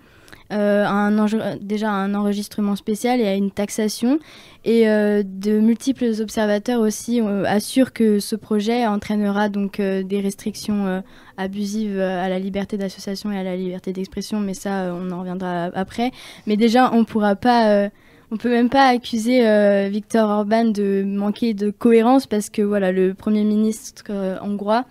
[0.52, 4.18] euh, à un déjà à un enregistrement spécial et à une taxation.
[4.64, 11.02] Et de multiples observateurs aussi assurent que ce projet entraînera donc des restrictions
[11.36, 15.64] abusives à la liberté d'association et à la liberté d'expression, mais ça, on en reviendra
[15.74, 16.12] après.
[16.46, 17.88] Mais déjà, on pourra pas.
[18.32, 22.90] On peut même pas accuser euh, Viktor Orban de manquer de cohérence parce que voilà,
[22.90, 24.86] le Premier ministre euh, hongrois,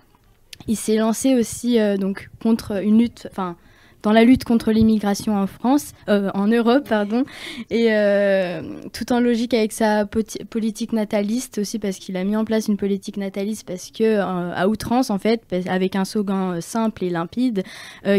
[0.67, 3.55] il s'est lancé aussi euh, donc contre une lutte, enfin
[4.03, 7.23] dans la lutte contre l'immigration en France, euh, en Europe, pardon,
[7.69, 8.61] et euh,
[8.93, 12.77] tout en logique avec sa politique nataliste aussi parce qu'il a mis en place une
[12.77, 17.63] politique nataliste parce que euh, à outrance en fait, avec un slogan simple et limpide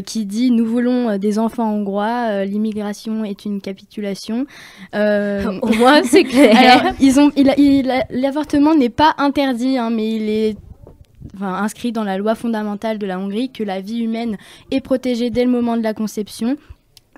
[0.07, 4.47] qui dit nous voulons des enfants hongrois, l'immigration est une capitulation.
[4.95, 6.57] Au moins, c'est clair.
[6.57, 10.57] alors, ils ont, il il l'avortement n'est pas interdit, hein, mais il est
[11.35, 14.37] enfin, inscrit dans la loi fondamentale de la Hongrie que la vie humaine
[14.71, 16.57] est protégée dès le moment de la conception.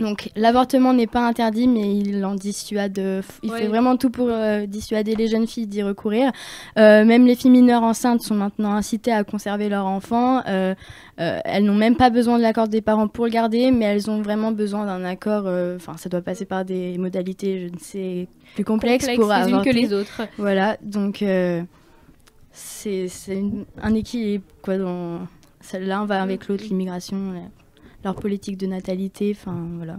[0.00, 3.00] Donc l'avortement n'est pas interdit, mais il en dissuade.
[3.44, 3.60] Il Ouais.
[3.60, 6.32] fait vraiment tout pour euh, dissuader les jeunes filles d'y recourir.
[6.76, 10.42] Euh, même les filles mineures enceintes sont maintenant incitées à conserver leur enfant.
[10.48, 10.74] Euh,
[11.16, 14.20] elles n'ont même pas besoin de l'accord des parents pour le garder, mais elles ont
[14.20, 15.46] vraiment besoin d'un accord.
[15.76, 19.62] Enfin, ça doit passer par des modalités, je ne sais, plus complexes pour les unes
[19.62, 20.22] que les autres.
[20.38, 21.22] Voilà, donc
[22.54, 23.08] c'est
[23.82, 24.44] un équilibre.
[24.62, 25.20] Quoi, dans...
[25.78, 27.40] L'un va avec l'autre, l'immigration, la-
[28.04, 29.96] leur politique de natalité, enfin voilà.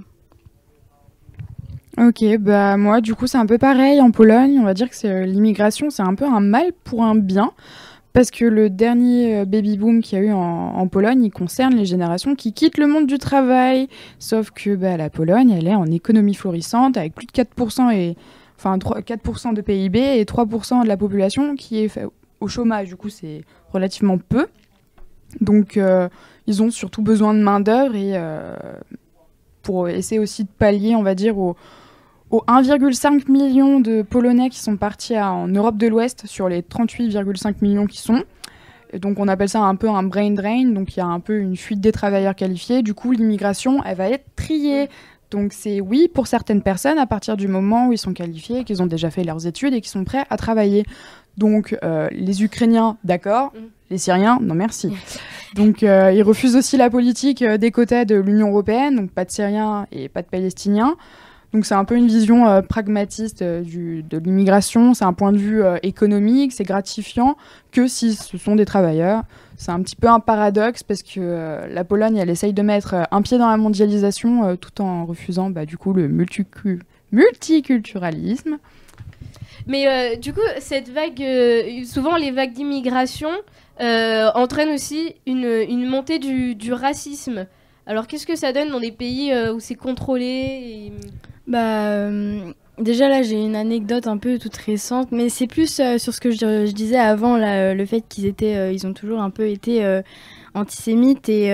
[1.97, 4.95] Ok, bah moi du coup c'est un peu pareil en Pologne, on va dire que
[4.97, 7.51] c'est euh, l'immigration c'est un peu un mal pour un bien
[8.11, 11.31] parce que le dernier euh, baby boom qu'il y a eu en, en Pologne, il
[11.31, 13.87] concerne les générations qui quittent le monde du travail,
[14.19, 18.17] sauf que bah, la Pologne elle est en économie florissante avec plus de 4% et
[18.57, 21.97] enfin 3 4% de PIB et 3% de la population qui est
[22.39, 24.47] au chômage, du coup c'est relativement peu.
[25.41, 26.07] Donc euh,
[26.47, 28.55] ils ont surtout besoin de main d'œuvre et euh,
[29.61, 31.55] pour essayer aussi de pallier, on va dire, au,
[32.29, 37.55] aux 1,5 million de Polonais qui sont partis en Europe de l'Ouest sur les 38,5
[37.61, 38.23] millions qui sont.
[38.93, 41.19] Et donc on appelle ça un peu un brain drain, donc il y a un
[41.19, 42.81] peu une fuite des travailleurs qualifiés.
[42.81, 44.89] Du coup, l'immigration, elle va être triée.
[45.31, 48.81] Donc c'est oui pour certaines personnes à partir du moment où ils sont qualifiés, qu'ils
[48.81, 50.85] ont déjà fait leurs études et qu'ils sont prêts à travailler.
[51.37, 53.53] Donc euh, les Ukrainiens, d'accord.
[53.53, 53.59] Mm.
[53.91, 54.91] Les Syriens, non merci.
[55.55, 59.23] Donc euh, ils refusent aussi la politique euh, des quotas de l'Union européenne, donc pas
[59.23, 60.97] de Syriens et pas de Palestiniens.
[61.53, 65.37] Donc c'est un peu une vision euh, pragmatiste du, de l'immigration, c'est un point de
[65.37, 67.37] vue économique, c'est gratifiant
[67.71, 69.23] que si ce sont des travailleurs.
[69.55, 73.21] C'est un petit peu un paradoxe parce que la Pologne, elle essaye de mettre un
[73.21, 78.57] pied dans la mondialisation tout en refusant bah, du coup le multiculturalisme.
[79.67, 81.23] Mais du coup, cette vague,
[81.85, 83.29] souvent les vagues d'immigration
[83.79, 87.47] entraînent aussi une, montée du, racisme.
[87.87, 90.91] Alors qu'est-ce que ça donne dans des pays où c'est contrôlé
[91.47, 95.97] bah, euh, déjà là, j'ai une anecdote un peu toute récente, mais c'est plus euh,
[95.97, 99.29] sur ce que je, disais avant, euh, le fait qu'ils étaient, ils ont toujours un
[99.29, 100.01] peu été
[100.55, 101.51] antisémites et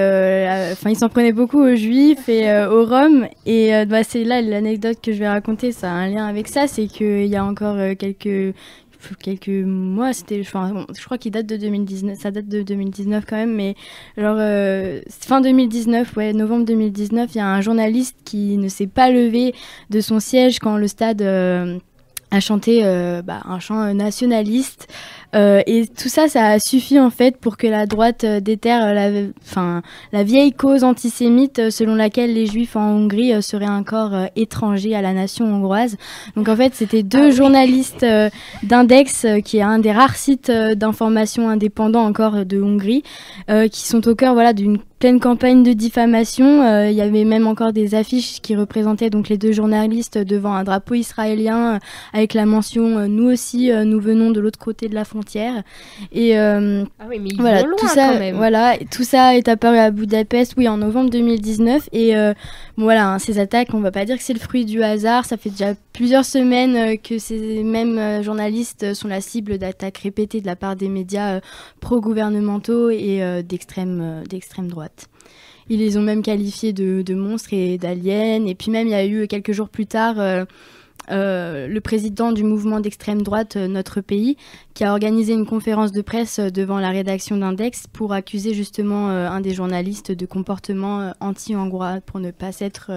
[0.71, 4.99] enfin ils s'en prenaient beaucoup aux juifs et aux roms et bah, c'est là l'anecdote
[5.01, 7.77] que je vais raconter ça a un lien avec ça c'est qu'il y a encore
[7.97, 8.53] quelques
[9.19, 13.55] quelques mois, c'était, je crois qu'il date de 2019, ça date de 2019 quand même,
[13.55, 13.75] mais
[14.17, 19.09] euh, fin 2019, ouais, novembre 2019, il y a un journaliste qui ne s'est pas
[19.09, 19.53] levé
[19.89, 21.77] de son siège quand le stade euh,
[22.31, 24.87] a chanté euh, bah, un chant nationaliste.
[25.33, 28.93] Euh, et tout ça, ça a suffi en fait pour que la droite euh, déterre
[28.93, 29.09] la,
[29.43, 34.13] enfin, la vieille cause antisémite euh, selon laquelle les juifs en Hongrie seraient un corps
[34.35, 35.97] étranger à la nation hongroise.
[36.35, 38.05] Donc en fait, c'était deux ah journalistes
[38.63, 43.03] d'Index, qui est un des rares sites d'information indépendants encore de Hongrie,
[43.71, 46.85] qui sont au cœur voilà, d'une pleine campagne de diffamation.
[46.87, 50.63] Il y avait même encore des affiches qui représentaient donc les deux journalistes devant un
[50.63, 51.79] drapeau israélien
[52.13, 55.20] avec la mention Nous aussi, nous venons de l'autre côté de la frontière
[56.11, 58.35] et euh, ah oui, mais voilà, tout ça, quand même.
[58.35, 61.89] voilà, tout ça est apparu à Budapest, oui, en novembre 2019.
[61.91, 62.33] Et euh,
[62.77, 65.25] voilà, hein, ces attaques, on va pas dire que c'est le fruit du hasard.
[65.25, 70.41] Ça fait déjà plusieurs semaines euh, que ces mêmes journalistes sont la cible d'attaques répétées
[70.41, 71.39] de la part des médias
[71.79, 75.07] pro-gouvernementaux et d'extrême d'extrême droite.
[75.69, 78.45] Ils les ont même qualifiés de, de monstres et d'aliens.
[78.45, 80.15] Et puis même, il y a eu quelques jours plus tard
[81.09, 84.37] euh, le président du mouvement d'extrême droite euh, Notre Pays,
[84.75, 89.09] qui a organisé une conférence de presse euh, devant la rédaction d'Index pour accuser justement
[89.09, 92.91] un des journalistes de comportement anti-hongrois pour ne pas s'être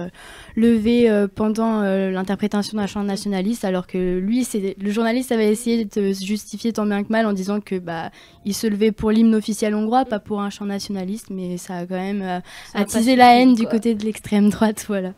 [0.55, 4.47] levé pendant l'interprétation d'un chant nationaliste, alors que lui,
[4.79, 8.11] le journaliste avait essayé de se justifier tant bien que mal en disant que bah,
[8.45, 11.85] il se levait pour l'hymne officiel hongrois, pas pour un chant nationaliste, mais ça a
[11.85, 12.41] quand même
[12.73, 15.13] attisé la haine du côté de l'extrême droite, voilà.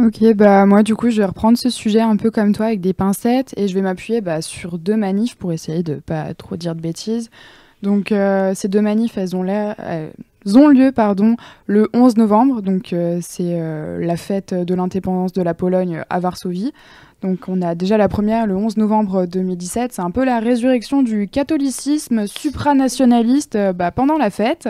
[0.00, 2.80] Ok, bah moi du coup je vais reprendre ce sujet un peu comme toi avec
[2.80, 6.56] des pincettes et je vais m'appuyer bah, sur deux manifs pour essayer de pas trop
[6.56, 7.30] dire de bêtises.
[7.82, 9.42] Donc euh, ces deux manifs, elles ont,
[10.46, 15.42] ont lieu pardon, le 11 novembre, donc euh, c'est euh, la fête de l'indépendance de
[15.42, 16.72] la Pologne à Varsovie.
[17.20, 21.02] Donc on a déjà la première le 11 novembre 2017, c'est un peu la résurrection
[21.02, 24.68] du catholicisme supranationaliste bah, pendant la fête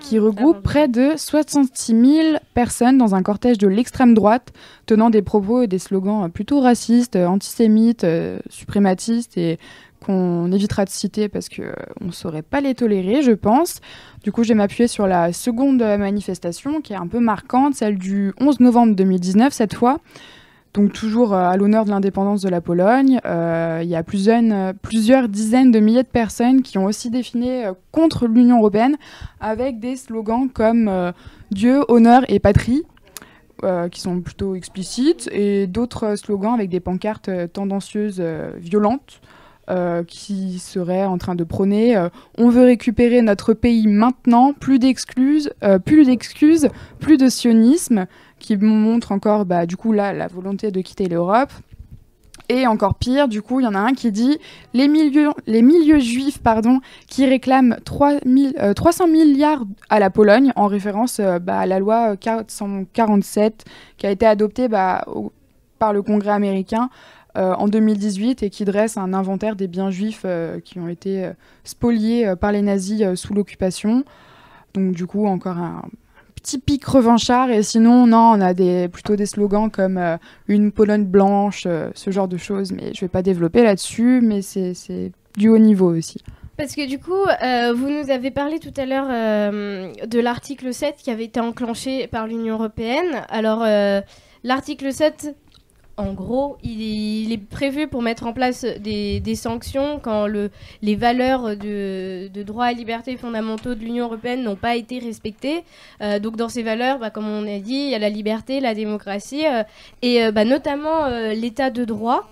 [0.00, 4.52] qui regroupe près de 66 000 personnes dans un cortège de l'extrême droite,
[4.86, 9.58] tenant des propos et des slogans plutôt racistes, antisémites, euh, suprématistes et
[10.04, 13.80] qu'on évitera de citer parce qu'on euh, ne saurait pas les tolérer, je pense.
[14.22, 17.98] Du coup, je vais m'appuyer sur la seconde manifestation qui est un peu marquante, celle
[17.98, 19.98] du 11 novembre 2019 cette fois
[20.74, 23.20] donc toujours euh, à l'honneur de l'indépendance de la Pologne.
[23.24, 27.64] Euh, il y a plusieurs, plusieurs, dizaines de milliers de personnes qui ont aussi défilé
[27.66, 28.96] euh, contre l'Union européenne
[29.40, 31.12] avec des slogans comme
[31.50, 32.82] Dieu, honneur et patrie.
[33.90, 38.22] qui sont plutôt explicites, et d'autres slogans avec des pancartes tendancieuses
[38.56, 39.20] violentes,
[40.06, 45.50] qui seraient en train de prôner on veut récupérer notre pays maintenant, plus d'excuses,
[45.84, 46.68] plus d'excuses,
[47.00, 48.06] plus de sionisme,
[48.38, 51.52] qui montre encore, bah, du coup, là, la volonté de quitter l'Europe.
[52.50, 54.38] Et encore pire, du coup, il y en a un qui dit
[54.72, 58.20] les milieux, juifs pardon, qui réclament 3
[58.74, 63.66] 300 euh, milliards à la Pologne, en référence euh, bah, à la loi 447
[63.98, 65.04] qui a été adoptée bah,
[65.78, 70.26] par le Congrès américain euh, en 2018 et qui dresse un inventaire des biens juifs
[70.64, 71.30] qui ont été
[71.64, 74.04] spoliés par les nazis sous l'occupation.
[74.74, 75.82] Donc, du coup, encore un
[76.48, 77.50] typique revanchard.
[77.50, 81.90] Et sinon, non, on a des, plutôt des slogans comme euh, une Pologne blanche, euh,
[81.94, 82.72] ce genre de choses.
[82.72, 86.22] Mais je vais pas développer là-dessus, mais c'est du haut niveau aussi.
[86.56, 90.96] Parce que du coup, euh, vous nous avez parlé tout à l'heure de l'article 7
[90.96, 93.22] qui avait été enclenché par l'Union européenne.
[93.28, 93.64] Alors,
[94.42, 95.36] l'article 7
[95.98, 101.56] en gros, il est, prévu pour mettre en place des, sanctions quand le, les valeurs
[101.56, 105.64] de, de droits et libertés fondamentaux de l'Union européenne n'ont pas été respectées.
[106.00, 108.60] Euh, donc dans ces valeurs, bah, comme on a dit, il y a la liberté,
[108.60, 109.62] la démocratie euh,
[110.02, 112.28] et euh, bah, notamment l'état de droit.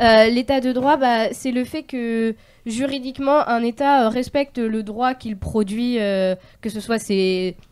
[0.00, 2.34] L'état de droit, bah, c'est le fait que
[2.64, 6.98] juridiquement, un État respecte le droit qu'il produit, que ce soit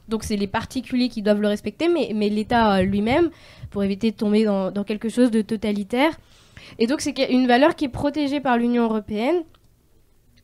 [0.09, 3.31] donc c'est les particuliers qui doivent le respecter, mais, l'État lui-même,
[3.71, 6.13] pour éviter de tomber dans, quelque chose de totalitaire.
[6.79, 9.43] Et donc c'est une valeur qui est protégée par l'Union européenne,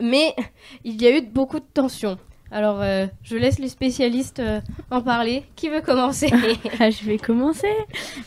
[0.01, 0.35] mais
[0.85, 2.19] il y a eu beaucoup de tensions.
[2.55, 5.43] Alors, euh, je laisse les spécialistes euh, en parler.
[5.57, 6.31] Qui veut commencer
[6.79, 7.67] ah, Je vais commencer.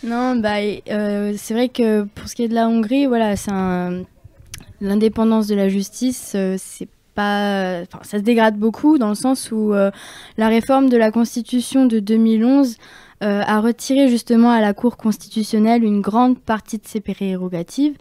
[0.03, 0.57] Non, bah,
[0.89, 3.51] euh, c'est vrai que pour ce qui est de la Hongrie, voilà, c'est
[4.81, 10.47] l'indépendance de la justice, c'est pas, ça se dégrade beaucoup dans le sens où la
[10.49, 12.75] réforme de la Constitution de 2011
[13.21, 17.95] a retiré justement à la Cour constitutionnelle une grande partie de ses prérogatives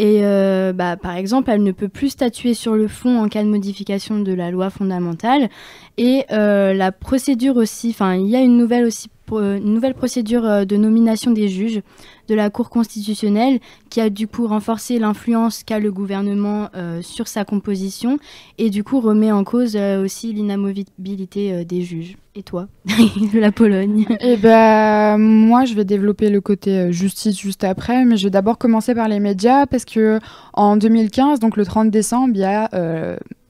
[0.00, 3.42] et euh, bah, par exemple, elle ne peut plus statuer sur le fond en cas
[3.42, 5.50] de modification de la loi fondamentale.
[5.98, 10.44] Et euh, la procédure aussi, enfin, il y a une nouvelle aussi une nouvelle procédure
[10.44, 11.80] euh, de nomination des juges
[12.28, 17.28] de la Cour constitutionnelle qui a du coup renforcé l'influence qu'a le gouvernement euh, sur
[17.28, 18.18] sa composition
[18.58, 22.16] et du coup remet en cause euh, aussi l'inamovibilité des juges.
[22.36, 22.68] Et toi,
[23.34, 24.06] la Pologne?
[24.20, 28.56] Eh ben, moi, je vais développer le côté justice juste après, mais je vais d'abord
[28.56, 30.20] commencer par les médias parce que
[30.52, 32.68] en 2015, donc le 30 décembre, il y a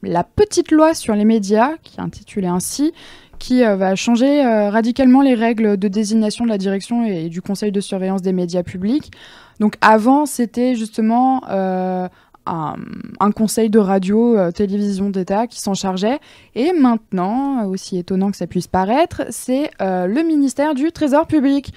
[0.02, 2.92] la petite loi sur les médias qui est intitulée ainsi,
[3.40, 7.42] qui euh, va changer euh, radicalement les règles de désignation de la direction et, du
[7.42, 9.10] conseil de surveillance des médias publics.
[9.58, 12.06] Donc avant, c'était justement euh,
[12.46, 16.18] un, conseil de radio, télévision d'État qui s'en chargeait.
[16.54, 21.72] Et maintenant, aussi étonnant que ça puisse paraître, c'est le ministère du Trésor public.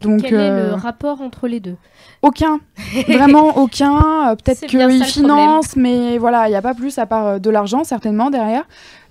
[0.00, 1.76] Donc, Quel est le rapport entre les deux?
[2.22, 2.60] Aucun,
[3.08, 4.34] vraiment aucun.
[4.36, 8.30] Peut-être qu'ils financent, mais voilà, il n'y a pas plus à part de l'argent certainement
[8.30, 8.64] derrière.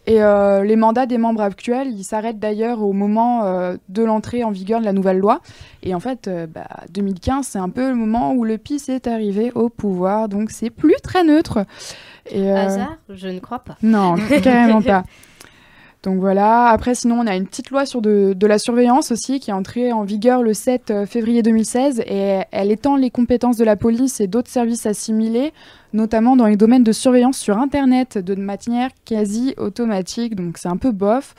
[0.06, 4.44] Et euh, les mandats des membres actuels, ils s'arrêtent d'ailleurs au moment euh, de l'entrée
[4.44, 5.40] en vigueur de la nouvelle loi.
[5.82, 6.30] Et en fait,
[6.90, 10.52] 2015, euh, c'est un peu le moment où le PIS est arrivé au pouvoir, donc
[10.52, 11.66] c'est plus très neutre.
[12.30, 13.78] Et, Hasard Je ne crois pas.
[13.82, 15.04] Non, carrément pas.
[16.04, 19.52] Donc voilà, après sinon on a une petite loi sur de, la surveillance aussi qui
[19.52, 23.78] est entrée en vigueur le 7 février 2016 et elle étend les compétences de la
[23.78, 25.54] police et d'autres services assimilés
[25.94, 30.78] notamment dans les domaines de surveillance sur Internet de manière quasi automatique, donc c'est un
[30.78, 31.36] peu bof.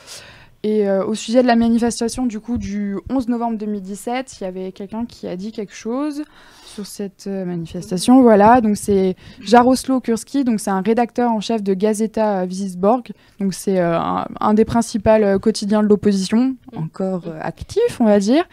[0.65, 4.47] Et euh, au sujet de la manifestation du coup du 11 novembre 2017, il y
[4.47, 6.25] avait quelqu'un qui a dit quelque chose
[6.65, 8.23] sur cette euh, manifestation.
[8.23, 13.53] Voilà, donc c'est Jaroslo Kurski, donc c'est un rédacteur en chef de Gazeta Wisborg, donc
[13.53, 13.99] c'est euh,
[14.41, 18.45] un, des principaux quotidiens de l'opposition, encore actif on va dire,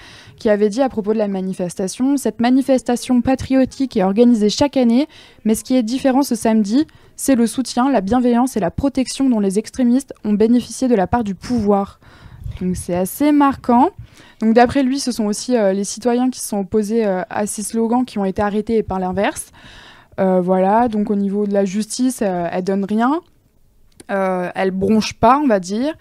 [0.42, 5.08] qui avait dit à propos de la manifestation, cette manifestation patriotique est organisée chaque année,
[5.46, 9.30] mais ce qui est différent ce samedi, c'est le soutien, la bienveillance et la protection
[9.30, 12.00] dont les extrémistes ont bénéficié de la part du pouvoir.
[12.60, 13.92] Donc c'est assez marquant.
[14.40, 17.46] Donc d'après lui, ce sont aussi euh, les citoyens qui se sont opposés euh, à
[17.46, 19.52] ces slogans qui ont été arrêtés et par l'inverse.
[20.20, 23.22] Euh, voilà, donc au niveau de la justice, elle donne rien.
[24.08, 25.94] elle bronche pas, on va dire.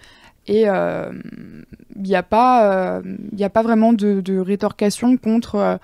[0.47, 5.79] Et il n'y a, pas, a pas vraiment de, de rétorcation contre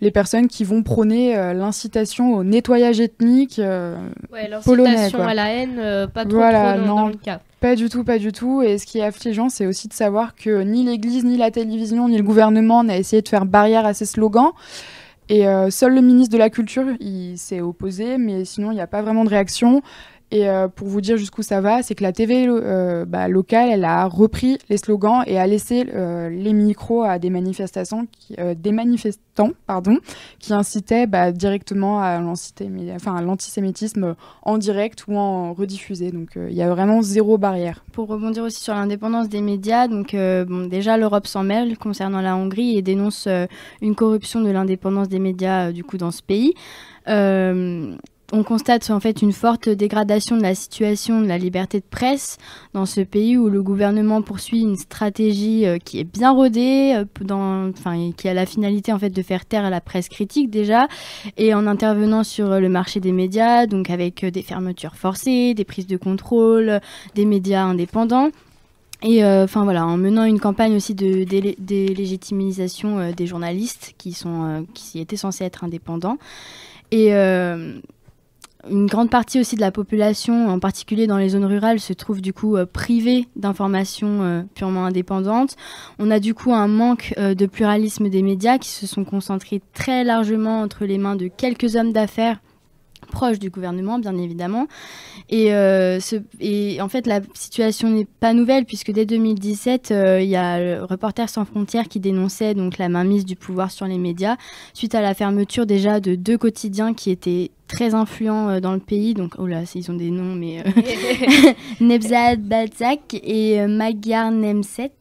[0.00, 6.24] les personnes qui vont prôner l'incitation au nettoyage ethnique ouais, L'incitation à la haine, pas
[6.24, 7.40] trop, voilà, non, dans le cas.
[7.60, 8.62] Pas du tout, pas du tout.
[8.62, 12.08] Et ce qui est affligeant, c'est aussi de savoir que ni l'Église, ni la télévision,
[12.08, 14.52] ni le gouvernement n'a essayé de faire barrière à ces slogans.
[15.28, 18.80] Et euh, seul le ministre de la Culture, il s'est opposé, mais sinon, il n'y
[18.80, 19.82] a pas vraiment de réaction.
[20.32, 23.68] Et euh, pour vous dire jusqu'où ça va, c'est que la TV euh, bah, locale,
[23.70, 28.72] elle a repris les slogans et a laissé euh, les micros à des manifestations, des
[28.72, 29.98] manifestants, pardon,
[30.40, 36.10] qui incitaient bah, directement à l'antisémitisme en direct ou en rediffusé.
[36.10, 37.84] Donc il y a vraiment zéro barrière.
[37.92, 40.16] Pour rebondir aussi sur l'indépendance des médias, donc
[40.68, 43.28] déjà l'Europe s'en mêle concernant la Hongrie et dénonce
[43.80, 46.54] une corruption de l'indépendance des médias du coup dans ce pays
[48.32, 52.38] on constate en fait une forte dégradation de la situation de la liberté de presse
[52.74, 57.72] dans ce pays où le gouvernement poursuit une stratégie euh, qui est bien rodée, euh,
[58.16, 60.88] qui a la finalité en fait de faire taire la presse critique déjà,
[61.36, 65.64] et en intervenant sur euh, le marché des médias, donc avec des fermetures forcées, des
[65.64, 66.80] prises de contrôle,
[67.14, 68.30] des médias indépendants.
[69.02, 71.24] Et enfin voilà, en menant une campagne aussi de
[71.58, 74.16] délégitimisation des journalistes qui
[74.72, 76.16] qui étaient censés être indépendants.
[76.92, 77.12] Et
[78.70, 82.20] une grande partie aussi de la population, en particulier dans les zones rurales, se trouve
[82.20, 85.56] du coup euh, privée d'informations euh, purement indépendantes.
[85.98, 89.62] On a du coup un manque euh, de pluralisme des médias qui se sont concentrés
[89.74, 92.40] très largement entre les mains de quelques hommes d'affaires
[93.06, 94.66] proche du gouvernement, bien évidemment.
[95.28, 95.48] Et,
[96.40, 101.28] et en fait, la situation n'est pas nouvelle puisque dès 2017, il y a Reporters
[101.28, 104.36] sans frontières qui dénonçait donc la mainmise du pouvoir sur les médias
[104.74, 108.80] suite à la fermeture déjà de deux quotidiens qui étaient très influents euh, dans le
[108.80, 109.14] pays.
[109.14, 114.92] Donc, oh là, ils ont des noms, mais euh, Nebzat Balzak et euh, Magyar Nemzet.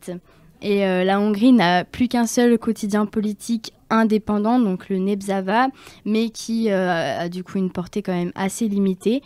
[0.61, 5.67] Et la Hongrie n'a plus qu'un seul quotidien politique indépendant, donc le Nebzava,
[6.05, 9.21] mais qui a du coup une portée quand même assez limitée.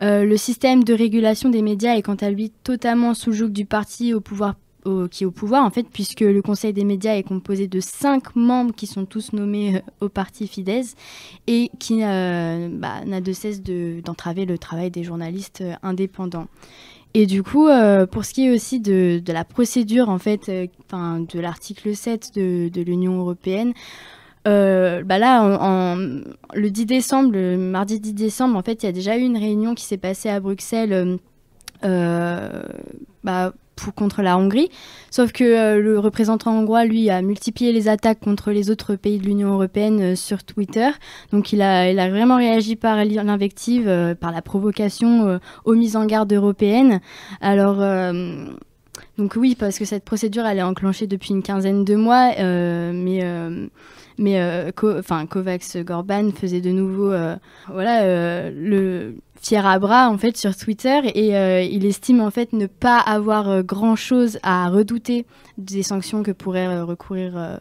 [0.00, 4.14] le système de régulation des médias est quant à lui totalement sous joug du parti
[4.14, 4.54] au pouvoir
[5.10, 8.34] qui est au pouvoir, en fait, puisque le Conseil des médias est composé de cinq
[8.34, 10.94] membres qui sont tous nommés euh, au parti Fidesz
[11.46, 16.46] et qui euh, bah, n'a de cesse d'entraver le travail des journalistes euh, indépendants.
[17.14, 17.68] Et du coup,
[18.10, 23.18] pour ce qui est aussi de, la procédure, en fait, de l'article 7 de, l'Union
[23.18, 23.72] européenne,
[24.44, 25.96] bah là,
[26.54, 29.38] le 10 décembre, le mardi 10 décembre, en fait, il y a déjà eu une
[29.38, 31.18] réunion qui s'est passée à Bruxelles
[31.82, 33.52] bah,
[33.94, 34.70] contre la Hongrie.
[35.10, 39.18] Sauf que euh, le représentant hongrois, lui, a multiplié les attaques contre les autres pays
[39.18, 40.90] de l'Union européenne euh, sur Twitter.
[41.32, 45.96] Donc il a, il a vraiment réagi par l'invective, euh, par la provocation aux mises
[45.96, 47.00] en garde européennes.
[47.40, 47.78] Alors.
[49.18, 53.22] donc oui, parce que cette procédure, elle est enclenchée depuis une quinzaine de mois, mais
[54.18, 57.12] mais enfin Kovacs Gorban faisait de nouveau
[57.68, 61.00] voilà le fier à bras en fait sur Twitter.
[61.14, 65.26] Et euh, il estime en fait ne pas avoir euh, grand chose à redouter
[65.58, 67.60] des sanctions que pourraient euh, recourir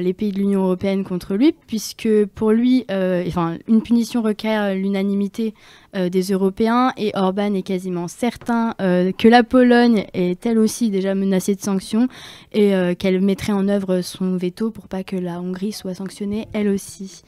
[0.00, 5.54] les pays de l'Union européenne contre lui puisque pour lui enfin une punition requiert l'unanimité
[5.94, 11.54] des Européens et Orban est quasiment certain que la Pologne est elle aussi déjà menacée
[11.54, 12.08] de sanctions
[12.52, 16.68] et qu'elle mettrait en œuvre son veto pour pas que la Hongrie soit sanctionnée elle
[16.68, 17.22] aussi.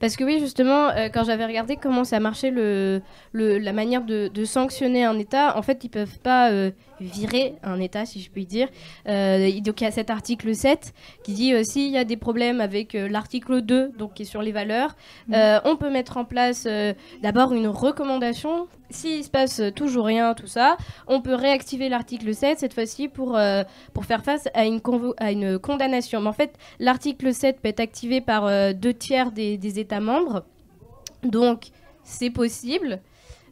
[0.00, 3.00] Parce que oui, justement, euh, quand j'avais regardé comment ça marchait le,
[3.32, 6.70] la manière de, sanctionner un État, en fait, ils peuvent pas euh,
[7.00, 8.68] virer un État, si je puis dire.
[9.08, 12.16] Euh, donc il y a cet article 7 qui dit euh, s'il y a des
[12.16, 14.96] problèmes avec euh, l'article 2, donc qui est sur les valeurs,
[15.28, 15.34] mm.
[15.64, 16.66] on peut mettre en place
[17.22, 18.68] d'abord une recommandation.
[18.90, 20.76] S'il se passe toujours rien, tout ça,
[21.06, 23.38] on peut réactiver l'article 7 cette fois-ci pour,
[23.92, 24.80] pour faire face à une,
[25.18, 26.20] à une condamnation.
[26.20, 30.44] Mais en fait, l'article 7 peut être activé par deux tiers des, des États membres.
[31.24, 31.70] Donc,
[32.04, 33.00] c'est possible.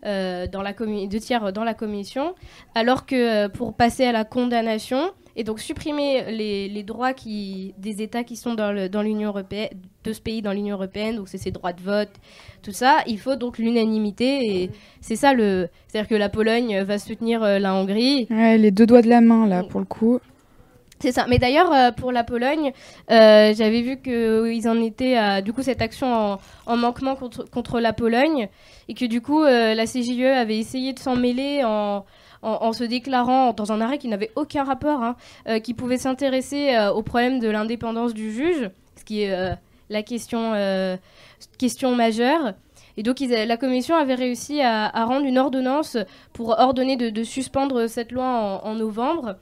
[0.05, 2.35] Euh, dans la deux tiers dans la commission,
[2.75, 8.03] alors que euh, pour passer à la condamnation et donc supprimer les, droits qui, des
[8.03, 9.69] États qui sont dans l'Union européenne,
[10.03, 12.11] de ce pays dans l'Union européenne, donc c'est ses droits de vote,
[12.63, 16.99] tout ça, il faut donc l'unanimité et c'est ça le, c'est-à-dire que la Pologne va
[16.99, 18.27] soutenir euh, la Hongrie.
[18.29, 20.19] Ouais, les deux doigts de la main là pour le coup.
[21.03, 21.27] C'est ça.
[21.29, 22.73] Mais d'ailleurs, euh, pour la Pologne,
[23.11, 27.81] euh, j'avais vu qu'ils en étaient à du coup cette action en, manquement contre, contre,
[27.81, 28.49] la Pologne
[28.87, 32.05] et que du coup euh, la CJE avait essayé de s'en mêler en,
[32.43, 35.17] en, se déclarant dans un arrêt qui n'avait aucun rapport, hein,
[35.59, 39.57] qui pouvait s'intéresser au problème de l'indépendance du juge, ce qui est
[39.91, 40.53] la question,
[41.59, 42.55] question majeure.
[42.97, 45.97] Et donc, la commission avait réussi à, rendre une ordonnance
[46.33, 49.37] pour ordonner de, suspendre cette loi en novembre.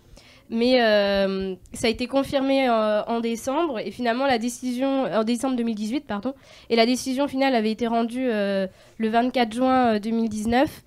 [0.50, 5.54] Mais euh, ça a été confirmé euh, en décembre et finalement la décision en décembre
[5.54, 6.34] 2018 pardon
[6.68, 8.66] et la décision finale avait été rendue euh,
[8.98, 10.82] le 24 juin 2019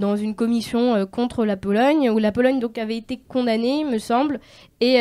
[0.00, 4.40] dans une commission contre la Pologne où la Pologne donc avait été condamnée me semble
[4.80, 4.96] et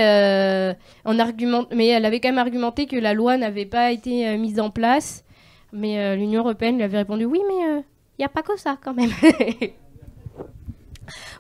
[1.06, 4.60] en argument mais elle avait quand même argumenté que la loi n'avait pas été mise
[4.60, 5.24] en place.
[5.72, 7.82] Mais l'Union européenne lui avait répondu oui mais
[8.20, 9.10] il n'y a pas que ça quand même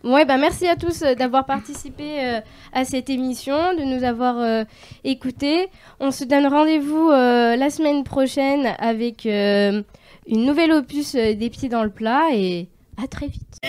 [0.04, 2.39] Ouais, bah merci à tous euh, d'avoir participé euh,
[2.74, 4.64] à cette émission, de nous avoir euh,
[5.04, 5.70] écoutés.
[6.00, 9.84] On se donne rendez-vous la semaine prochaine avec une
[10.28, 12.68] nouvelle opus des pieds dans le plat et
[13.02, 13.60] à très vite.